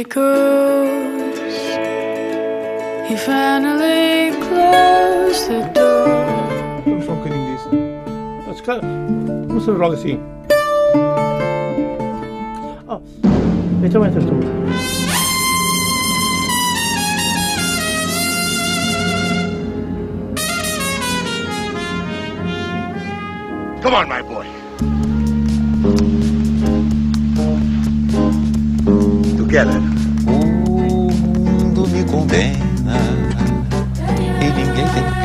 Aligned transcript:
it 0.00 0.08
goes. 0.08 1.38
He 3.08 3.16
finally 3.16 4.32
closed 4.46 5.48
the 5.48 5.60
door. 5.74 6.08
Vamos 6.86 7.04
só 7.04 7.12
um 7.12 7.16
bocadinho 7.16 7.44
disso. 7.52 7.68
Ah, 8.48 8.54
se 8.54 8.62
calhar, 8.62 8.82
Vamos 9.48 9.64
fazer 9.66 9.78
logo 9.78 9.94
assim. 9.94 10.20
Oh, 12.88 13.00
então 13.84 14.06
entras 14.06 14.24
tu. 14.24 14.34
Come 23.82 23.96
on, 23.96 24.08
my 24.08 24.22
boy. 29.50 29.64
Together. 29.64 29.80
O 30.26 31.10
mundo 31.10 31.88
me 31.88 32.04
condena 32.04 32.98
e 34.40 34.44
ninguém 34.44 34.74
tem 34.74 34.86
pena. 34.86 35.20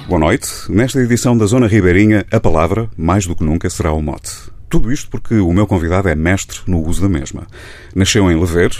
É 0.00 0.08
Boa 0.08 0.20
noite. 0.20 0.48
Nesta 0.68 1.00
edição 1.00 1.36
da 1.36 1.44
Zona 1.46 1.66
Ribeirinha, 1.66 2.24
a 2.30 2.38
palavra, 2.38 2.88
mais 2.96 3.26
do 3.26 3.34
que 3.34 3.42
nunca, 3.42 3.68
será 3.68 3.92
o 3.92 4.00
mote. 4.00 4.30
Tudo 4.68 4.92
isto 4.92 5.10
porque 5.10 5.34
o 5.34 5.52
meu 5.52 5.66
convidado 5.66 6.08
é 6.08 6.14
mestre 6.14 6.60
no 6.66 6.80
uso 6.80 7.02
da 7.02 7.08
mesma. 7.08 7.46
Nasceu 7.94 8.30
em 8.30 8.38
Lever, 8.38 8.72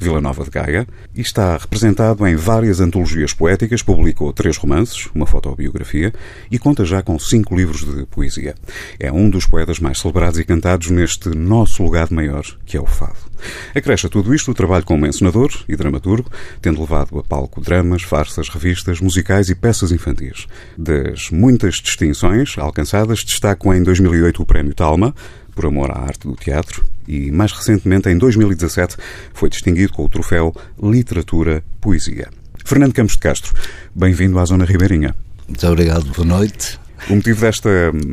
Vila 0.00 0.20
Nova 0.20 0.42
de 0.44 0.50
Gaia, 0.50 0.86
e 1.14 1.20
está 1.20 1.58
representado 1.58 2.26
em 2.26 2.34
várias 2.34 2.80
antologias 2.80 3.34
poéticas, 3.34 3.82
publicou 3.82 4.32
três 4.32 4.56
romances, 4.56 5.10
uma 5.14 5.26
fotobiografia 5.26 6.10
e 6.50 6.58
conta 6.58 6.86
já 6.86 7.02
com 7.02 7.18
cinco 7.18 7.54
livros 7.54 7.84
de 7.84 8.06
poesia. 8.06 8.54
É 8.98 9.12
um 9.12 9.28
dos 9.28 9.46
poetas 9.46 9.78
mais 9.78 9.98
celebrados 9.98 10.38
e 10.38 10.44
cantados 10.44 10.88
neste 10.90 11.28
nosso 11.28 11.84
legado 11.84 12.14
maior, 12.14 12.44
que 12.64 12.78
é 12.78 12.80
o 12.80 12.86
fado. 12.86 13.30
Acresce 13.74 14.06
a 14.06 14.08
tudo 14.08 14.34
isto 14.34 14.50
o 14.50 14.54
trabalho 14.54 14.84
como 14.84 15.06
encenador 15.06 15.50
e 15.68 15.76
dramaturgo, 15.76 16.30
tendo 16.60 16.80
levado 16.80 17.18
a 17.18 17.22
palco 17.22 17.60
dramas, 17.60 18.02
farsas, 18.02 18.48
revistas, 18.48 19.00
musicais 19.00 19.50
e 19.50 19.54
peças 19.54 19.92
infantis. 19.92 20.46
Das 20.76 21.30
muitas 21.30 21.76
distinções 21.76 22.56
alcançadas, 22.58 23.24
destaco 23.24 23.72
em 23.74 23.82
2008 23.82 24.42
o 24.42 24.46
Prémio 24.46 24.74
Talma, 24.74 25.14
por 25.54 25.66
amor 25.66 25.90
à 25.90 25.98
arte 25.98 26.26
do 26.26 26.34
teatro, 26.34 26.84
e 27.06 27.30
mais 27.30 27.52
recentemente, 27.52 28.08
em 28.08 28.16
2017, 28.16 28.96
foi 29.34 29.48
distinguido 29.48 29.92
com 29.92 30.04
o 30.04 30.08
troféu 30.08 30.54
Literatura 30.82 31.62
Poesia. 31.80 32.28
Fernando 32.64 32.92
Campos 32.92 33.14
de 33.14 33.18
Castro, 33.18 33.54
bem-vindo 33.94 34.38
à 34.38 34.44
Zona 34.44 34.64
Ribeirinha. 34.64 35.14
Muito 35.48 35.66
obrigado, 35.66 36.04
boa 36.12 36.26
noite. 36.26 36.78
O 37.08 37.16
motivo 37.16 37.40
desta, 37.40 37.70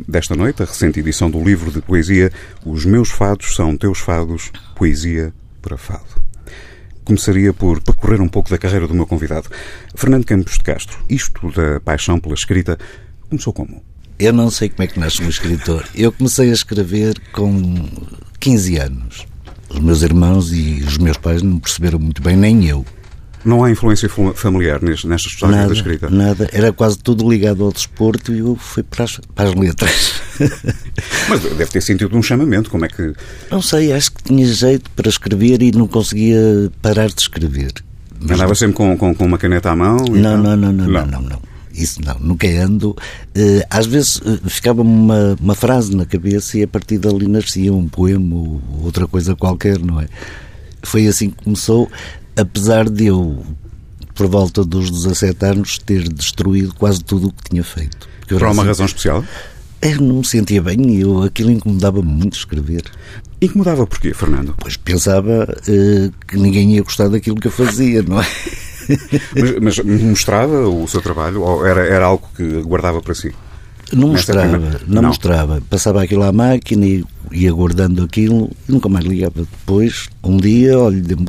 desta 0.08 0.34
noite, 0.34 0.62
a 0.62 0.66
recente 0.66 0.98
edição 0.98 1.30
do 1.30 1.42
livro 1.42 1.70
de 1.70 1.80
poesia 1.80 2.32
Os 2.64 2.84
Meus 2.84 3.10
Fados 3.10 3.54
São 3.54 3.76
Teus 3.76 3.98
Fados, 3.98 4.50
Poesia 4.74 5.32
para 5.62 5.76
Fado. 5.76 6.22
Começaria 7.04 7.52
por 7.52 7.80
percorrer 7.80 8.20
um 8.20 8.28
pouco 8.28 8.50
da 8.50 8.58
carreira 8.58 8.88
do 8.88 8.94
meu 8.94 9.06
convidado. 9.06 9.48
Fernando 9.94 10.24
Campos 10.24 10.54
de 10.54 10.64
Castro, 10.64 10.98
isto 11.08 11.52
da 11.52 11.78
paixão 11.80 12.18
pela 12.18 12.34
escrita, 12.34 12.78
começou 13.28 13.52
como? 13.52 13.82
Eu 14.18 14.32
não 14.32 14.50
sei 14.50 14.68
como 14.68 14.82
é 14.82 14.86
que 14.86 14.98
nasce 14.98 15.22
um 15.22 15.28
escritor. 15.28 15.84
Eu 15.94 16.10
comecei 16.10 16.50
a 16.50 16.52
escrever 16.52 17.16
com 17.32 17.86
15 18.40 18.76
anos. 18.78 19.26
Os 19.70 19.78
meus 19.78 20.02
irmãos 20.02 20.52
e 20.52 20.82
os 20.86 20.98
meus 20.98 21.16
pais 21.16 21.42
não 21.42 21.58
perceberam 21.58 21.98
muito 21.98 22.20
bem, 22.22 22.36
nem 22.36 22.66
eu. 22.66 22.84
Não 23.44 23.62
há 23.62 23.70
influência 23.70 24.08
familiar 24.34 24.82
nes- 24.82 25.04
nestas 25.04 25.32
personagens 25.32 25.60
Nada, 25.62 25.68
da 25.68 25.74
escrita? 25.80 26.10
nada. 26.10 26.48
Era 26.52 26.72
quase 26.72 26.98
tudo 26.98 27.28
ligado 27.30 27.62
ao 27.64 27.70
desporto 27.72 28.32
e 28.34 28.40
eu 28.40 28.56
fui 28.56 28.82
para 28.82 29.04
as, 29.04 29.20
para 29.34 29.48
as 29.50 29.54
letras. 29.54 30.20
Mas 31.28 31.40
deve 31.42 31.66
ter 31.66 31.80
sentido 31.80 32.16
um 32.16 32.22
chamamento, 32.22 32.68
como 32.68 32.84
é 32.84 32.88
que... 32.88 33.14
Não 33.50 33.62
sei, 33.62 33.92
acho 33.92 34.10
que 34.12 34.24
tinha 34.24 34.44
jeito 34.46 34.90
para 34.90 35.08
escrever 35.08 35.62
e 35.62 35.70
não 35.70 35.86
conseguia 35.86 36.70
parar 36.82 37.08
de 37.08 37.20
escrever. 37.20 37.72
Mas 38.20 38.32
Andava 38.32 38.54
sempre 38.56 38.74
com, 38.76 38.96
com, 38.96 39.14
com 39.14 39.24
uma 39.24 39.38
caneta 39.38 39.70
à 39.70 39.76
mão? 39.76 39.96
Não, 40.10 40.42
tal? 40.42 40.56
não, 40.56 40.56
não, 40.56 40.72
não, 40.72 40.88
não, 40.88 41.06
não, 41.06 41.22
não. 41.22 41.42
Isso 41.82 42.00
não, 42.04 42.18
nunca 42.18 42.46
ando. 42.48 42.96
Eh, 43.34 43.64
às 43.70 43.86
vezes 43.86 44.20
eh, 44.24 44.48
ficava 44.48 44.82
uma, 44.82 45.36
uma 45.40 45.54
frase 45.54 45.94
na 45.96 46.04
cabeça 46.04 46.58
e 46.58 46.62
a 46.64 46.68
partir 46.68 46.98
dali 46.98 47.28
nascia 47.28 47.72
um 47.72 47.88
poema 47.88 48.34
ou 48.34 48.60
outra 48.82 49.06
coisa 49.06 49.36
qualquer, 49.36 49.78
não 49.78 50.00
é? 50.00 50.08
Foi 50.82 51.06
assim 51.06 51.30
que 51.30 51.44
começou, 51.44 51.88
apesar 52.36 52.88
de 52.88 53.06
eu, 53.06 53.44
por 54.14 54.26
volta 54.26 54.64
dos 54.64 54.90
17 54.90 55.44
anos, 55.44 55.78
ter 55.78 56.08
destruído 56.12 56.74
quase 56.74 57.02
tudo 57.04 57.28
o 57.28 57.32
que 57.32 57.50
tinha 57.50 57.62
feito. 57.62 58.08
Por 58.28 58.42
assim- 58.44 58.62
razão 58.62 58.86
especial? 58.86 59.24
Eu 59.80 60.00
não 60.00 60.16
me 60.16 60.24
sentia 60.26 60.60
bem 60.60 60.90
e 60.90 61.00
eu, 61.02 61.22
aquilo 61.22 61.52
incomodava-me 61.52 62.10
muito 62.10 62.36
escrever. 62.36 62.82
Incomodava 63.40 63.86
porquê, 63.86 64.12
Fernando? 64.12 64.52
Pois 64.58 64.76
pensava 64.76 65.46
eh, 65.68 66.10
que 66.26 66.36
ninguém 66.36 66.74
ia 66.74 66.82
gostar 66.82 67.08
daquilo 67.08 67.36
que 67.36 67.46
eu 67.46 67.52
fazia, 67.52 68.02
não 68.02 68.20
é? 68.20 68.26
Mas, 69.62 69.78
mas 69.78 70.02
mostrava 70.02 70.68
o 70.68 70.86
seu 70.88 71.00
trabalho 71.00 71.42
ou 71.42 71.66
era, 71.66 71.86
era 71.86 72.06
algo 72.06 72.26
que 72.36 72.62
guardava 72.62 73.00
para 73.02 73.14
si? 73.14 73.32
Não 73.90 74.08
mostrava, 74.08 74.50
primeira- 74.58 74.80
não, 74.86 75.00
Não. 75.02 75.08
mostrava. 75.08 75.62
Passava 75.70 76.02
aquilo 76.02 76.22
à 76.22 76.30
máquina 76.30 76.84
e 76.84 77.02
ia 77.32 77.50
guardando 77.50 78.02
aquilo 78.04 78.50
e 78.68 78.72
nunca 78.72 78.86
mais 78.86 79.02
ligava. 79.06 79.40
Depois, 79.40 80.10
um 80.22 80.36
dia, 80.36 80.78
olha, 80.78 81.00
deu-me 81.00 81.26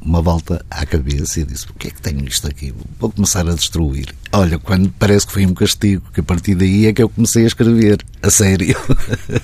uma 0.00 0.22
volta 0.22 0.64
à 0.70 0.86
cabeça 0.86 1.40
e 1.40 1.44
disse: 1.44 1.66
O 1.68 1.74
que 1.74 1.88
é 1.88 1.90
que 1.90 2.00
tenho 2.00 2.24
isto 2.24 2.46
aqui? 2.46 2.72
Vou 3.00 3.10
começar 3.10 3.40
a 3.48 3.54
destruir. 3.54 4.06
Olha, 4.30 4.56
quando 4.56 4.88
parece 5.00 5.26
que 5.26 5.32
foi 5.32 5.46
um 5.46 5.52
castigo, 5.54 6.04
que 6.14 6.20
a 6.20 6.22
partir 6.22 6.54
daí 6.54 6.86
é 6.86 6.92
que 6.92 7.02
eu 7.02 7.08
comecei 7.08 7.42
a 7.42 7.46
escrever, 7.48 7.98
a 8.22 8.30
sério. 8.30 8.76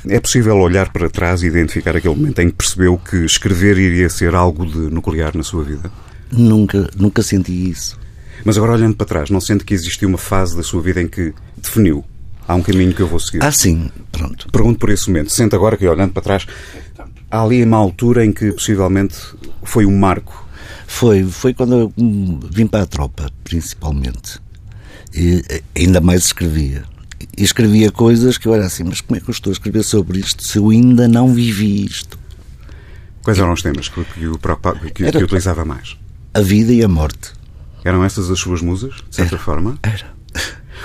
É 0.08 0.20
possível 0.20 0.56
olhar 0.58 0.92
para 0.92 1.10
trás 1.10 1.42
e 1.42 1.46
identificar 1.46 1.96
aquele 1.96 2.14
momento 2.14 2.38
em 2.42 2.46
que 2.48 2.54
percebeu 2.54 2.96
que 2.96 3.24
escrever 3.24 3.76
iria 3.76 4.08
ser 4.08 4.36
algo 4.36 4.64
de 4.66 4.78
nuclear 4.94 5.36
na 5.36 5.42
sua 5.42 5.64
vida? 5.64 5.90
Nunca, 6.32 6.88
nunca 6.96 7.22
senti 7.22 7.70
isso. 7.70 7.98
Mas 8.44 8.56
agora 8.56 8.72
olhando 8.72 8.96
para 8.96 9.06
trás, 9.06 9.30
não 9.30 9.40
sente 9.40 9.64
que 9.64 9.72
existiu 9.74 10.08
uma 10.08 10.18
fase 10.18 10.56
da 10.56 10.62
sua 10.62 10.82
vida 10.82 11.00
em 11.00 11.06
que 11.06 11.32
definiu 11.56 12.04
há 12.48 12.54
um 12.54 12.62
caminho 12.62 12.92
que 12.92 13.00
eu 13.00 13.06
vou 13.06 13.20
seguir? 13.20 13.42
Ah, 13.44 13.52
sim, 13.52 13.90
pronto. 14.10 14.48
Pergunto 14.50 14.78
por 14.80 14.90
esse 14.90 15.08
momento. 15.08 15.30
Sente 15.30 15.54
agora 15.54 15.76
que 15.76 15.86
olhando 15.86 16.12
para 16.12 16.22
trás, 16.22 16.46
há 17.30 17.42
ali 17.42 17.62
uma 17.62 17.76
altura 17.76 18.24
em 18.24 18.32
que 18.32 18.50
possivelmente 18.52 19.16
foi 19.62 19.86
um 19.86 19.96
marco. 19.96 20.48
Foi, 20.88 21.24
foi 21.24 21.54
quando 21.54 21.74
eu 21.74 21.92
vim 22.50 22.66
para 22.66 22.82
a 22.82 22.86
tropa, 22.86 23.30
principalmente. 23.44 24.40
E, 25.14 25.42
eh, 25.48 25.62
ainda 25.78 26.00
mais 26.00 26.24
escrevia. 26.24 26.84
E 27.38 27.44
escrevia 27.44 27.90
coisas 27.92 28.36
que 28.36 28.48
eu 28.48 28.54
era 28.54 28.66
assim, 28.66 28.82
mas 28.84 29.00
como 29.00 29.16
é 29.16 29.20
que 29.20 29.28
eu 29.30 29.32
estou 29.32 29.50
a 29.50 29.54
escrever 29.54 29.84
sobre 29.84 30.18
isto 30.18 30.42
se 30.42 30.58
eu 30.58 30.68
ainda 30.70 31.06
não 31.06 31.32
vivi 31.32 31.84
isto? 31.84 32.18
Quais 33.22 33.38
eram 33.38 33.52
os 33.52 33.62
temas 33.62 33.88
que, 33.88 34.04
que, 34.04 34.90
que- 34.92 35.12
que 35.12 35.22
utilizava 35.24 35.64
mais? 35.64 35.96
A 36.34 36.40
vida 36.40 36.72
e 36.72 36.82
a 36.82 36.88
morte. 36.88 37.32
Eram 37.84 38.04
essas 38.04 38.30
as 38.30 38.38
suas 38.38 38.62
musas, 38.62 38.94
de 39.08 39.16
certa 39.16 39.36
forma? 39.38 39.78
Era. 39.82 40.12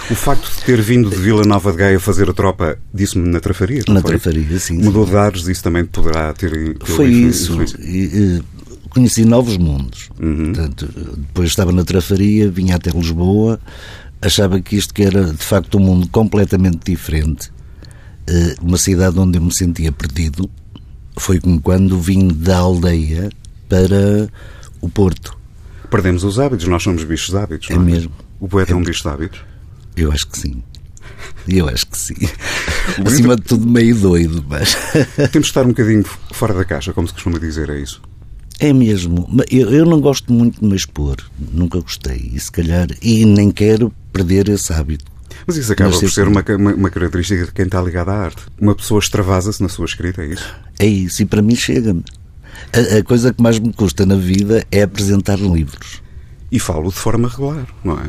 O 0.09 0.15
facto 0.15 0.49
de 0.49 0.63
ter 0.63 0.81
vindo 0.81 1.09
de 1.09 1.15
Vila 1.15 1.43
Nova 1.43 1.71
de 1.71 1.77
Gaia 1.77 1.99
fazer 1.99 2.29
a 2.29 2.33
tropa, 2.33 2.77
disse-me 2.93 3.27
na 3.29 3.39
trafaria. 3.39 3.81
Na 3.87 4.01
foi? 4.01 4.11
trafaria, 4.11 4.59
sim. 4.59 4.77
Mudou 4.77 5.05
de 5.05 5.15
ares, 5.15 5.47
isso 5.47 5.63
também 5.63 5.85
poderá 5.85 6.33
ter. 6.33 6.77
Foi 6.83 7.09
isso. 7.09 7.57
E, 7.79 8.05
e, 8.39 8.43
conheci 8.89 9.25
novos 9.25 9.57
mundos. 9.57 10.09
Uhum. 10.19 10.53
Portanto, 10.53 10.87
depois 11.17 11.49
estava 11.49 11.71
na 11.71 11.83
trafaria, 11.83 12.49
vinha 12.49 12.75
até 12.75 12.89
Lisboa, 12.89 13.59
achava 14.21 14.59
que 14.61 14.75
isto 14.75 14.93
que 14.93 15.03
era 15.03 15.25
de 15.25 15.43
facto 15.43 15.77
um 15.77 15.81
mundo 15.81 16.07
completamente 16.09 16.79
diferente. 16.91 17.51
Eh, 18.27 18.55
Uma 18.61 18.77
cidade 18.77 19.19
onde 19.19 19.37
eu 19.37 19.41
me 19.41 19.53
sentia 19.53 19.91
perdido. 19.91 20.49
Foi 21.17 21.39
como 21.39 21.59
quando 21.59 21.99
vim 21.99 22.27
da 22.27 22.57
aldeia 22.57 23.29
para 23.67 24.29
o 24.81 24.89
Porto. 24.89 25.37
Perdemos 25.89 26.23
os 26.23 26.39
hábitos, 26.39 26.67
nós 26.67 26.83
somos 26.83 27.03
bichos 27.03 27.29
de 27.29 27.37
hábitos. 27.37 27.69
É 27.69 27.75
não 27.75 27.83
mesmo. 27.83 28.11
O 28.39 28.47
poeta 28.47 28.73
é 28.73 28.75
um 28.75 28.83
bicho 28.83 29.03
de 29.03 29.09
hábitos. 29.09 29.39
Eu 29.95 30.11
acho 30.11 30.27
que 30.27 30.37
sim. 30.37 30.63
Eu 31.47 31.67
acho 31.69 31.87
que 31.87 31.97
sim. 31.97 32.15
Acima 33.05 33.35
de 33.35 33.43
tudo, 33.43 33.65
meio 33.67 33.95
doido, 33.95 34.43
mas. 34.47 34.75
Temos 35.31 35.31
de 35.31 35.39
estar 35.47 35.63
um 35.63 35.69
bocadinho 35.69 36.03
fora 36.31 36.53
da 36.53 36.65
caixa, 36.65 36.93
como 36.93 37.07
se 37.07 37.13
costuma 37.13 37.39
dizer, 37.39 37.69
é 37.69 37.79
isso. 37.79 38.01
É 38.59 38.73
mesmo. 38.73 39.27
Eu, 39.49 39.71
eu 39.71 39.85
não 39.85 40.01
gosto 40.01 40.33
muito 40.33 40.59
de 40.59 40.67
me 40.67 40.75
expor. 40.75 41.17
Nunca 41.39 41.79
gostei. 41.79 42.31
E 42.33 42.39
se 42.39 42.51
calhar. 42.51 42.87
E 43.01 43.23
nem 43.23 43.51
quero 43.51 43.93
perder 44.11 44.49
esse 44.49 44.73
hábito. 44.73 45.05
Mas 45.45 45.57
isso 45.57 45.71
acaba 45.71 45.91
Mas 45.91 45.99
por 45.99 46.09
ser 46.09 46.27
uma, 46.27 46.43
uma, 46.57 46.73
uma 46.73 46.89
característica 46.89 47.45
de 47.45 47.51
quem 47.51 47.65
está 47.65 47.81
ligado 47.81 48.09
à 48.09 48.15
arte. 48.15 48.41
Uma 48.59 48.75
pessoa 48.75 48.99
extravasa-se 48.99 49.61
na 49.61 49.69
sua 49.69 49.85
escrita, 49.85 50.23
é 50.23 50.27
isso? 50.27 50.55
É 50.79 50.85
isso. 50.85 51.21
E 51.21 51.25
para 51.25 51.41
mim 51.41 51.55
chega-me. 51.55 52.03
A, 52.73 52.97
a 52.97 53.03
coisa 53.03 53.33
que 53.33 53.41
mais 53.41 53.59
me 53.59 53.71
custa 53.73 54.05
na 54.05 54.15
vida 54.15 54.65
é 54.71 54.81
apresentar 54.83 55.39
livros. 55.39 56.01
E 56.51 56.59
falo 56.59 56.89
de 56.89 56.95
forma 56.95 57.27
regular, 57.27 57.67
não 57.83 57.97
é? 57.99 58.05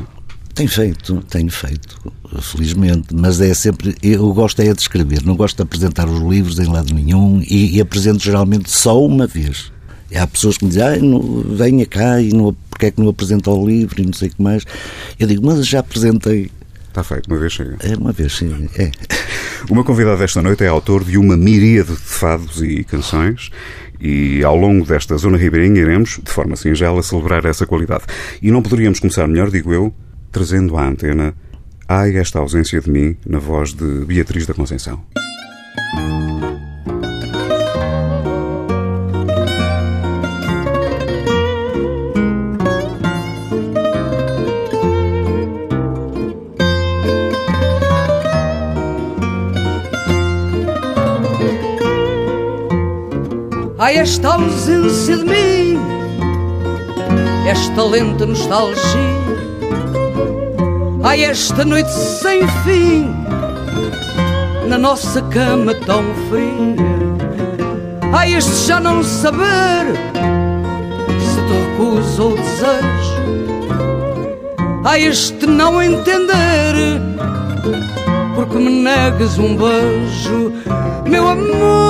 Tenho 0.54 0.68
feito, 0.68 1.22
tenho 1.28 1.50
feito, 1.50 1.96
felizmente, 2.40 3.14
mas 3.14 3.40
é 3.40 3.54
sempre. 3.54 3.94
Eu 4.02 4.32
gosto 4.32 4.60
é 4.60 4.72
de 4.72 4.80
escrever, 4.80 5.24
não 5.24 5.36
gosto 5.36 5.56
de 5.56 5.62
apresentar 5.62 6.08
os 6.08 6.20
livros 6.20 6.58
em 6.58 6.66
lado 6.66 6.92
nenhum 6.92 7.40
e, 7.48 7.76
e 7.76 7.80
apresento 7.80 8.22
geralmente 8.22 8.70
só 8.70 9.00
uma 9.04 9.26
vez. 9.26 9.72
E 10.10 10.16
há 10.16 10.26
pessoas 10.26 10.58
que 10.58 10.64
me 10.64 10.70
dizem, 10.70 10.84
"Ai, 10.84 10.98
não, 10.98 11.42
venha 11.42 11.86
cá 11.86 12.20
e 12.20 12.32
não, 12.32 12.56
porque 12.70 12.86
é 12.86 12.90
que 12.90 13.00
não 13.00 13.08
apresenta 13.08 13.50
o 13.50 13.66
livro 13.66 14.00
e 14.00 14.06
não 14.06 14.12
sei 14.12 14.28
o 14.28 14.34
que 14.34 14.42
mais. 14.42 14.64
Eu 15.18 15.28
digo, 15.28 15.46
mas 15.46 15.66
já 15.66 15.78
apresentei. 15.80 16.50
Está 16.88 17.04
feito, 17.04 17.28
uma 17.30 17.38
vez 17.38 17.52
chega. 17.52 17.76
É 17.80 17.96
uma 17.96 18.10
vez, 18.12 18.36
sim. 18.36 18.68
É. 18.76 18.90
O 19.68 19.74
meu 19.74 19.84
convidado 19.84 20.18
desta 20.18 20.40
noite 20.40 20.64
é 20.64 20.68
autor 20.68 21.04
de 21.04 21.18
uma 21.18 21.36
miríade 21.36 21.90
de 21.90 21.96
fados 21.96 22.62
e 22.62 22.82
canções 22.84 23.50
e 24.00 24.42
ao 24.44 24.56
longo 24.56 24.84
desta 24.84 25.16
zona 25.16 25.36
ribeirinha 25.36 25.80
iremos, 25.80 26.20
de 26.22 26.30
forma 26.30 26.56
singela, 26.56 27.02
celebrar 27.02 27.44
essa 27.44 27.66
qualidade. 27.66 28.04
E 28.40 28.50
não 28.50 28.62
poderíamos 28.62 29.00
começar 29.00 29.26
melhor, 29.26 29.50
digo 29.50 29.72
eu, 29.72 29.92
trazendo 30.30 30.76
à 30.76 30.86
antena 30.86 31.34
Ai, 31.90 32.18
esta 32.18 32.38
ausência 32.38 32.82
de 32.82 32.90
mim, 32.90 33.16
na 33.24 33.38
voz 33.38 33.72
de 33.72 34.04
Beatriz 34.04 34.46
da 34.46 34.52
Conceição. 34.52 35.00
Ai, 53.88 53.96
esta 53.96 54.34
ausência 54.34 55.16
de 55.16 55.24
mim, 55.24 55.80
esta 57.48 57.82
lenta 57.84 58.26
nostalgia. 58.26 58.76
Ai, 61.02 61.24
esta 61.24 61.64
noite 61.64 61.90
sem 61.90 62.46
fim, 62.64 63.10
na 64.68 64.76
nossa 64.76 65.22
cama 65.22 65.74
tão 65.74 66.04
fria. 66.28 66.86
Ai, 68.12 68.34
este 68.34 68.66
já 68.66 68.78
não 68.78 69.02
saber 69.02 69.86
se 71.18 71.40
te 71.46 71.52
recuso 71.54 72.24
ou 72.24 72.36
desejo. 72.36 73.22
Ai, 74.84 75.04
este 75.04 75.46
não 75.46 75.82
entender 75.82 77.00
porque 78.34 78.58
me 78.58 78.82
negas 78.82 79.38
um 79.38 79.56
beijo, 79.56 80.52
meu 81.06 81.26
amor, 81.26 81.87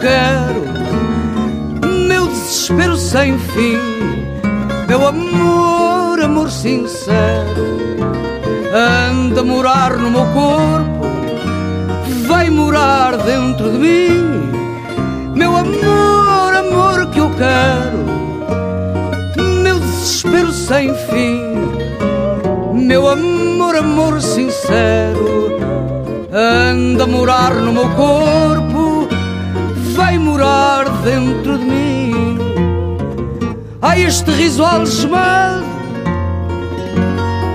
quero, 0.00 0.62
meu 2.08 2.26
desespero 2.26 2.96
sem 2.96 3.38
fim, 3.38 3.78
meu 4.88 5.06
amor, 5.06 6.20
amor 6.22 6.50
sincero, 6.50 7.66
anda 8.72 9.42
a 9.42 9.44
morar 9.44 9.98
no 9.98 10.10
meu 10.10 10.24
corpo, 10.26 11.06
vai 12.26 12.48
morar 12.48 13.18
dentro 13.18 13.72
de 13.72 13.78
mim, 13.78 14.50
meu 15.34 15.54
amor, 15.54 16.54
amor 16.54 17.06
que 17.10 17.18
eu 17.18 17.30
quero, 17.36 17.98
meu 19.62 19.78
desespero 19.80 20.50
sem 20.50 20.94
fim, 20.94 21.42
meu 22.72 23.06
amor, 23.06 23.76
amor 23.76 24.22
sincero, 24.22 25.58
anda 26.32 27.04
a 27.04 27.06
morar 27.06 27.54
no 27.54 27.72
meu 27.72 27.88
corpo, 27.90 28.69
dentro 31.04 31.58
de 31.58 31.64
mim. 31.64 32.38
Ai, 33.82 34.04
este 34.04 34.30
riso 34.30 34.64
algemado, 34.64 35.64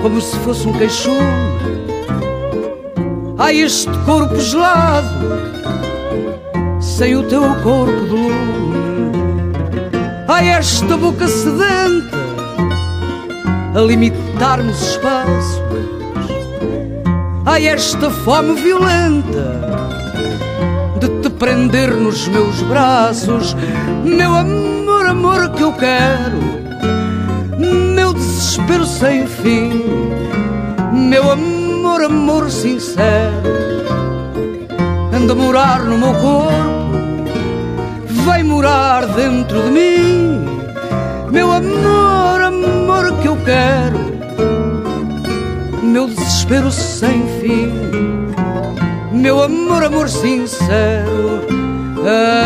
como 0.02 0.20
se 0.20 0.36
fosse 0.38 0.68
um 0.68 0.72
queixume. 0.72 1.16
Ai, 3.38 3.60
este 3.60 3.90
corpo 4.04 4.38
gelado, 4.38 5.08
sem 6.80 7.16
o 7.16 7.22
teu 7.24 7.42
corpo 7.62 7.92
de 7.92 8.08
lume. 8.08 9.12
Ai, 10.28 10.48
esta 10.48 10.96
boca 10.96 11.26
sedenta, 11.28 12.16
a 13.74 13.80
limitar-nos 13.80 14.90
espaços. 14.90 15.62
Ai, 17.44 17.66
esta 17.66 18.10
fome 18.10 18.54
violenta 18.54 19.55
prender 21.38 21.90
nos 21.90 22.26
meus 22.28 22.62
braços, 22.62 23.54
meu 24.04 24.34
amor, 24.34 25.06
amor 25.06 25.50
que 25.50 25.62
eu 25.62 25.72
quero, 25.72 26.38
meu 27.58 28.12
desespero 28.14 28.86
sem 28.86 29.26
fim, 29.26 29.84
meu 30.92 31.30
amor, 31.30 32.04
amor 32.04 32.50
sincero, 32.50 33.42
anda 35.14 35.32
a 35.32 35.36
morar 35.36 35.84
no 35.84 35.98
meu 35.98 36.14
corpo, 36.14 37.26
vai 38.24 38.42
morar 38.42 39.06
dentro 39.06 39.62
de 39.62 39.70
mim, 39.70 40.46
meu 41.30 41.52
amor, 41.52 42.40
amor 42.40 43.12
que 43.20 43.28
eu 43.28 43.36
quero, 43.44 43.98
meu 45.82 46.06
desespero 46.06 46.70
sem 46.70 47.22
fim. 47.40 48.15
Meu 49.16 49.42
amor, 49.42 49.82
amor 49.82 50.08
sincero, 50.10 51.40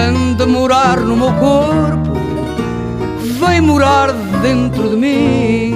anda 0.09 0.45
a 0.45 0.47
morar 0.47 1.01
no 1.01 1.17
meu 1.17 1.33
corpo, 1.35 2.13
vem 3.39 3.61
morar 3.61 4.13
dentro 4.41 4.89
de 4.89 4.97
mim. 4.97 5.70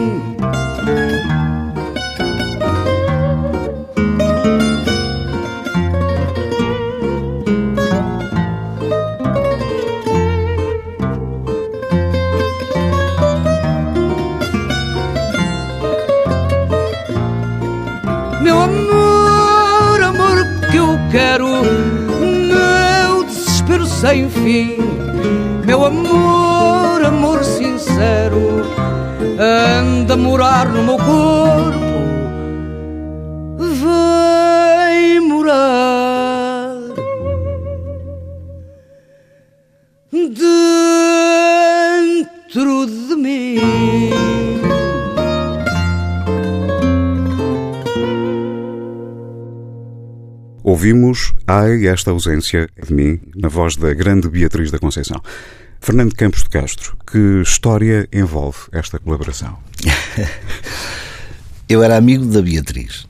Fim. 24.44 24.76
Meu 25.64 25.86
amor, 25.86 27.02
amor 27.02 27.42
sincero, 27.42 28.62
anda 29.38 30.12
a 30.12 30.16
morar 30.16 30.68
no 30.68 30.82
meu 30.82 30.98
corpo, 30.98 31.94
vem 33.58 35.20
morar 35.20 36.76
dentro 42.52 42.86
de 42.86 43.16
mim. 43.16 43.60
Ouvimos 50.62 51.33
Ai, 51.46 51.86
esta 51.86 52.10
ausência 52.10 52.70
de 52.82 52.94
mim, 52.94 53.20
na 53.36 53.48
voz 53.48 53.76
da 53.76 53.92
grande 53.92 54.30
Beatriz 54.30 54.70
da 54.70 54.78
Conceição. 54.78 55.20
Fernando 55.78 56.14
Campos 56.14 56.42
de 56.42 56.48
Castro, 56.48 56.96
que 57.06 57.42
história 57.42 58.08
envolve 58.10 58.60
esta 58.72 58.98
colaboração? 58.98 59.58
Eu 61.68 61.82
era 61.82 61.98
amigo 61.98 62.24
da 62.24 62.40
Beatriz, 62.40 63.06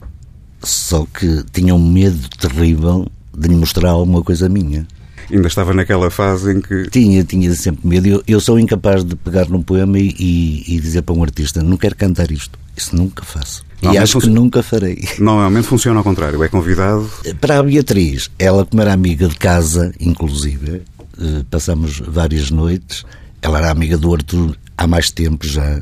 só 0.61 1.05
que 1.05 1.45
tinha 1.53 1.73
um 1.73 1.89
medo 1.89 2.27
terrível 2.37 3.09
de 3.33 3.47
lhe 3.47 3.55
mostrar 3.55 3.91
alguma 3.91 4.21
coisa 4.21 4.49
minha. 4.49 4.85
Ainda 5.31 5.47
estava 5.47 5.73
naquela 5.73 6.09
fase 6.11 6.51
em 6.53 6.61
que 6.61 6.89
Tinha, 6.89 7.23
tinha 7.23 7.53
sempre 7.55 7.87
medo. 7.87 8.07
Eu, 8.07 8.23
eu 8.27 8.39
sou 8.39 8.59
incapaz 8.59 9.03
de 9.03 9.15
pegar 9.15 9.47
num 9.49 9.61
poema 9.61 9.97
e, 9.99 10.13
e- 10.19 10.75
e 10.75 10.79
dizer 10.79 11.01
para 11.01 11.15
um 11.15 11.23
artista: 11.23 11.61
não 11.63 11.77
quero 11.77 11.95
cantar 11.95 12.31
isto. 12.31 12.57
Isso 12.77 12.95
nunca 12.95 13.23
faço. 13.23 13.63
E 13.81 13.97
acho 13.97 14.19
que 14.19 14.27
nunca 14.29 14.63
farei. 14.63 15.07
normalmente 15.19 15.67
funciona 15.67 15.99
ao 15.99 16.03
contrário. 16.03 16.43
É 16.43 16.47
convidado 16.47 17.07
Para 17.39 17.59
a 17.59 17.63
Beatriz, 17.63 18.29
ela, 18.39 18.65
como 18.65 18.81
era 18.81 18.91
amiga 18.93 19.27
de 19.27 19.35
casa, 19.35 19.93
inclusive, 19.99 20.81
eh, 21.19 21.43
passamos 21.51 21.99
várias 21.99 22.49
noites. 22.49 23.05
Ela 23.41 23.59
era 23.59 23.69
amiga 23.71 23.97
do 23.97 24.11
Arthur 24.13 24.55
há 24.77 24.87
mais 24.87 25.11
tempo 25.11 25.45
já. 25.47 25.81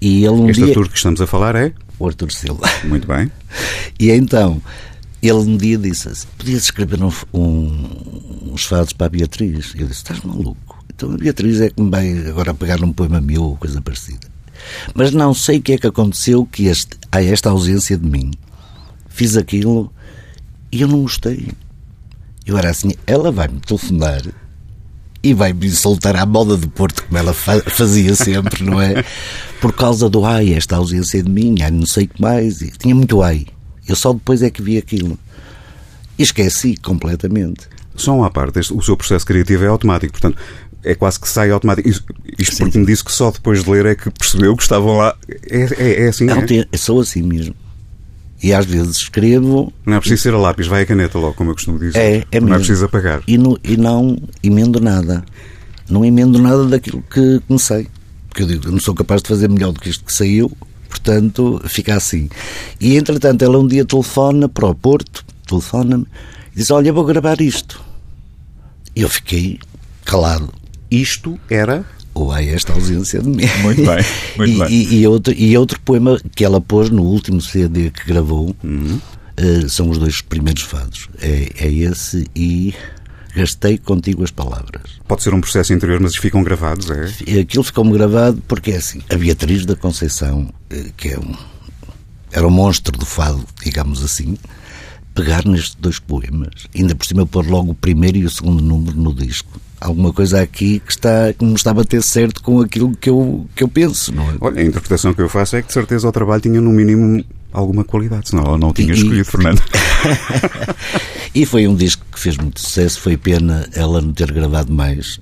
E 0.00 0.18
ele 0.24 0.28
um 0.34 0.50
Este 0.50 0.60
dia. 0.62 0.68
Arthur 0.70 0.88
que 0.90 0.96
estamos 0.96 1.20
a 1.22 1.26
falar 1.26 1.56
é? 1.56 1.72
O 1.98 2.06
Arthur 2.06 2.30
Silva. 2.30 2.68
Muito 2.84 3.06
bem. 3.06 3.30
E 3.98 4.10
então, 4.10 4.60
ele 5.22 5.32
um 5.38 5.56
dia 5.56 5.76
disse 5.78 6.08
assim: 6.08 6.26
Podias 6.38 6.64
escrever 6.64 7.02
um, 7.02 7.10
um- 7.32 8.52
uns 8.52 8.64
fados 8.64 8.92
para 8.92 9.06
a 9.06 9.10
Beatriz? 9.10 9.72
Eu 9.74 9.86
disse: 9.86 10.00
Estás 10.02 10.20
maluco? 10.22 10.84
Então 10.94 11.12
a 11.12 11.16
Beatriz 11.16 11.60
é 11.60 11.70
que 11.70 11.82
me 11.82 11.90
vai 11.90 12.26
agora 12.28 12.54
pegar 12.54 12.78
num 12.78 12.92
poema 12.92 13.20
meu 13.20 13.42
ou 13.42 13.56
coisa 13.56 13.80
parecida. 13.82 14.28
Mas 14.94 15.12
não 15.12 15.34
sei 15.34 15.58
o 15.58 15.62
que 15.62 15.72
é 15.72 15.78
que 15.78 15.86
aconteceu, 15.86 16.46
que 16.46 16.66
este, 16.66 16.96
há 17.12 17.22
esta 17.22 17.50
ausência 17.50 17.96
de 17.98 18.06
mim. 18.08 18.30
Fiz 19.08 19.36
aquilo 19.36 19.92
e 20.72 20.80
eu 20.80 20.88
não 20.88 21.02
gostei. 21.02 21.48
Eu 22.46 22.56
era 22.56 22.70
assim: 22.70 22.92
ela 23.06 23.30
vai-me 23.32 23.60
telefonar 23.60 24.22
e 25.22 25.34
vai-me 25.34 25.68
soltar 25.70 26.14
à 26.16 26.24
moda 26.24 26.56
de 26.56 26.68
Porto, 26.68 27.02
como 27.04 27.18
ela 27.18 27.32
fa- 27.34 27.60
fazia 27.68 28.14
sempre, 28.14 28.62
não 28.64 28.80
é? 28.80 29.04
Por 29.60 29.72
causa 29.72 30.08
do 30.08 30.24
ai, 30.24 30.52
esta 30.54 30.76
ausência 30.76 31.22
de 31.22 31.28
mim, 31.30 31.56
ai, 31.62 31.70
não 31.70 31.86
sei 31.86 32.04
o 32.04 32.08
que 32.08 32.20
mais. 32.22 32.60
E 32.62 32.70
tinha 32.70 32.94
muito 32.94 33.22
ai. 33.22 33.46
Eu 33.88 33.96
só 33.96 34.12
depois 34.12 34.42
é 34.42 34.50
que 34.50 34.62
vi 34.62 34.76
aquilo. 34.78 35.18
E 36.18 36.22
esqueci 36.22 36.76
completamente. 36.76 37.68
Só 37.94 38.14
uma 38.16 38.30
parte, 38.30 38.58
este- 38.58 38.72
o 38.74 38.82
seu 38.82 38.96
processo 38.96 39.24
criativo 39.26 39.64
é 39.64 39.68
automático, 39.68 40.12
portanto, 40.12 40.36
é 40.82 40.94
quase 40.94 41.18
que 41.20 41.28
sai 41.28 41.50
automático. 41.50 41.88
Isto, 41.88 42.04
isto 42.38 42.56
porque 42.58 42.78
me 42.78 42.86
disse 42.86 43.04
que 43.04 43.12
só 43.12 43.30
depois 43.30 43.64
de 43.64 43.70
ler 43.70 43.86
é 43.86 43.94
que 43.94 44.10
percebeu 44.10 44.56
que 44.56 44.62
estavam 44.62 44.96
lá. 44.96 45.14
É, 45.48 45.60
é, 45.78 46.02
é 46.04 46.08
assim, 46.08 46.24
Não, 46.26 46.38
é? 46.38 46.76
sou 46.76 47.00
assim 47.00 47.22
mesmo. 47.22 47.54
E 48.42 48.52
às 48.52 48.66
vezes 48.66 48.96
escrevo 48.98 49.72
Não 49.86 49.94
é 49.94 49.98
preciso 50.00 50.22
ser 50.24 50.34
a 50.34 50.38
lápis, 50.38 50.66
vai 50.66 50.82
a 50.82 50.86
caneta 50.86 51.18
logo, 51.18 51.32
como 51.34 51.50
eu 51.50 51.54
costumo 51.54 51.78
dizer. 51.78 51.98
É, 51.98 52.16
é 52.30 52.38
Não 52.40 52.48
é 52.48 52.50
mesmo. 52.50 52.56
preciso 52.56 52.84
apagar. 52.84 53.22
e, 53.26 53.38
no- 53.38 53.58
e 53.64 53.76
não 53.78 54.18
emendo 54.42 54.78
nada. 54.80 55.24
Não 55.88 56.04
emendo 56.04 56.38
nada 56.40 56.64
daquilo 56.66 57.02
que 57.10 57.40
comecei. 57.46 57.86
Porque 58.28 58.42
eu 58.42 58.46
digo, 58.46 58.68
eu 58.68 58.72
não 58.72 58.80
sou 58.80 58.94
capaz 58.94 59.22
de 59.22 59.28
fazer 59.28 59.48
melhor 59.48 59.72
do 59.72 59.80
que 59.80 59.88
isto 59.88 60.04
que 60.04 60.12
saiu, 60.12 60.52
portanto, 61.00 61.60
fica 61.66 61.94
assim. 61.94 62.28
E 62.80 62.96
entretanto, 62.96 63.42
ela 63.42 63.58
um 63.58 63.66
dia 63.66 63.84
telefona 63.84 64.48
para 64.48 64.66
o 64.66 64.74
Porto, 64.74 65.24
telefona-me, 65.46 66.06
e 66.54 66.58
diz: 66.58 66.70
Olha, 66.70 66.92
vou 66.92 67.04
gravar 67.04 67.40
isto. 67.40 67.80
E 68.94 69.02
eu 69.02 69.08
fiquei 69.08 69.58
calado. 70.04 70.52
Isto 70.90 71.38
era. 71.50 71.84
Ou 72.14 72.32
há 72.32 72.42
esta 72.42 72.72
ausência 72.72 73.20
de 73.20 73.28
mim. 73.28 73.44
Muito 73.60 73.82
bem, 73.84 74.04
muito 74.38 74.52
e, 74.54 74.58
bem. 74.58 74.68
E, 74.70 75.00
e 75.00 75.06
outro, 75.06 75.34
e 75.36 75.58
outro 75.58 75.78
poema 75.80 76.18
que 76.34 76.44
ela 76.44 76.60
pôs 76.60 76.88
no 76.88 77.02
último 77.02 77.40
CD 77.42 77.90
que 77.90 78.06
gravou 78.06 78.56
Uhum. 78.64 78.98
eh, 79.36 79.68
são 79.68 79.90
os 79.90 79.98
dois 79.98 80.22
primeiros 80.22 80.62
fados. 80.62 81.08
É, 81.20 81.50
é 81.58 81.70
esse 81.70 82.26
e 82.34 82.74
Gastei 83.36 83.76
contigo 83.76 84.24
as 84.24 84.30
palavras. 84.30 84.98
Pode 85.06 85.22
ser 85.22 85.34
um 85.34 85.42
processo 85.42 85.74
interior, 85.74 86.00
mas 86.00 86.16
ficam 86.16 86.42
gravados, 86.42 86.88
é? 86.90 87.38
Aquilo 87.38 87.62
ficou-me 87.62 87.92
gravado 87.92 88.42
porque 88.48 88.70
é 88.70 88.76
assim: 88.78 89.02
a 89.10 89.14
Beatriz 89.14 89.66
da 89.66 89.76
Conceição, 89.76 90.48
eh, 90.70 90.86
que 90.96 91.10
é 91.10 91.18
um, 91.18 91.34
era 92.32 92.46
um 92.46 92.50
monstro 92.50 92.98
do 92.98 93.04
fado, 93.04 93.44
digamos 93.62 94.02
assim, 94.02 94.38
pegar 95.14 95.44
nestes 95.44 95.74
dois 95.74 95.98
poemas, 95.98 96.66
ainda 96.74 96.94
por 96.94 97.04
cima 97.04 97.26
pôr 97.26 97.46
logo 97.46 97.72
o 97.72 97.74
primeiro 97.74 98.16
e 98.16 98.24
o 98.24 98.30
segundo 98.30 98.62
número 98.62 98.96
no 98.96 99.12
disco. 99.12 99.60
Alguma 99.78 100.14
coisa 100.14 100.40
aqui 100.40 100.80
que, 100.80 100.92
está, 100.92 101.34
que 101.34 101.44
me 101.44 101.52
está 101.52 101.72
a 101.72 101.74
bater 101.74 102.02
certo 102.02 102.42
com 102.42 102.62
aquilo 102.62 102.96
que 102.96 103.10
eu, 103.10 103.46
que 103.54 103.62
eu 103.62 103.68
penso, 103.68 104.14
não 104.14 104.30
é? 104.30 104.34
Olha, 104.40 104.62
a 104.62 104.64
interpretação 104.64 105.12
que 105.12 105.20
eu 105.20 105.28
faço 105.28 105.56
é 105.56 105.60
que 105.60 105.68
de 105.68 105.74
certeza 105.74 106.08
o 106.08 106.12
trabalho 106.12 106.40
tinha 106.40 106.60
no 106.60 106.70
mínimo 106.70 107.22
alguma 107.60 107.84
qualidade, 107.84 108.28
senão 108.30 108.44
ela 108.44 108.58
não 108.58 108.72
tinha 108.72 108.92
E- 108.92 108.96
escolhido, 108.96 109.24
Fernando. 109.24 109.62
E 111.34 111.44
foi 111.44 111.68
um 111.68 111.74
disco 111.76 112.02
que 112.10 112.18
fez 112.18 112.36
muito 112.38 112.58
sucesso. 112.60 112.98
Foi 112.98 113.14
pena 113.14 113.68
ela 113.74 114.00
não 114.00 114.10
ter 114.10 114.32
gravado 114.32 114.72
mais, 114.72 115.20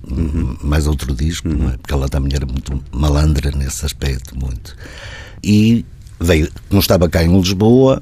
mais 0.63 0.87
outro 0.87 1.13
disco, 1.13 1.49
é? 1.49 1.75
porque 1.77 1.93
ela 1.93 2.07
também 2.07 2.31
era 2.33 2.45
muito 2.45 2.81
malandra 2.91 3.51
nesse 3.51 3.85
aspecto, 3.85 4.33
muito. 4.39 4.77
E 5.43 5.83
veio, 6.17 6.49
não 6.69 6.79
estava 6.79 7.09
cá 7.09 7.21
em 7.21 7.37
Lisboa, 7.37 8.01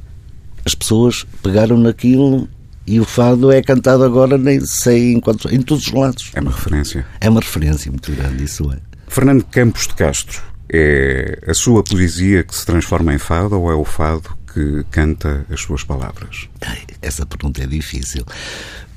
as 0.63 0.75
pessoas 0.75 1.25
pegaram 1.41 1.75
naquilo 1.75 2.47
e 2.85 2.99
o 2.99 3.03
fado 3.05 3.51
é 3.51 3.63
cantado 3.63 4.03
agora, 4.03 4.37
nem 4.37 4.59
sei 4.63 5.13
em, 5.13 5.19
quantos, 5.19 5.51
em 5.51 5.59
todos 5.63 5.87
os 5.87 5.91
lados. 5.93 6.29
É 6.35 6.39
uma 6.41 6.51
referência. 6.51 7.03
É 7.19 7.27
uma 7.31 7.39
referência 7.39 7.89
muito 7.89 8.11
grande, 8.11 8.43
isso 8.43 8.71
é. 8.71 8.77
Fernando 9.07 9.43
Campos 9.45 9.87
de 9.87 9.95
Castro, 9.95 10.39
é 10.73 11.39
a 11.47 11.53
sua 11.53 11.83
poesia 11.83 12.43
que 12.43 12.55
se 12.55 12.65
transforma 12.65 13.13
em 13.13 13.17
fado 13.19 13.59
ou 13.59 13.71
é 13.71 13.75
o 13.75 13.85
fado 13.85 14.35
que 14.53 14.83
canta 14.91 15.45
as 15.51 15.61
suas 15.61 15.83
palavras? 15.83 16.47
Essa 17.01 17.25
pergunta 17.25 17.63
é 17.63 17.67
difícil, 17.67 18.25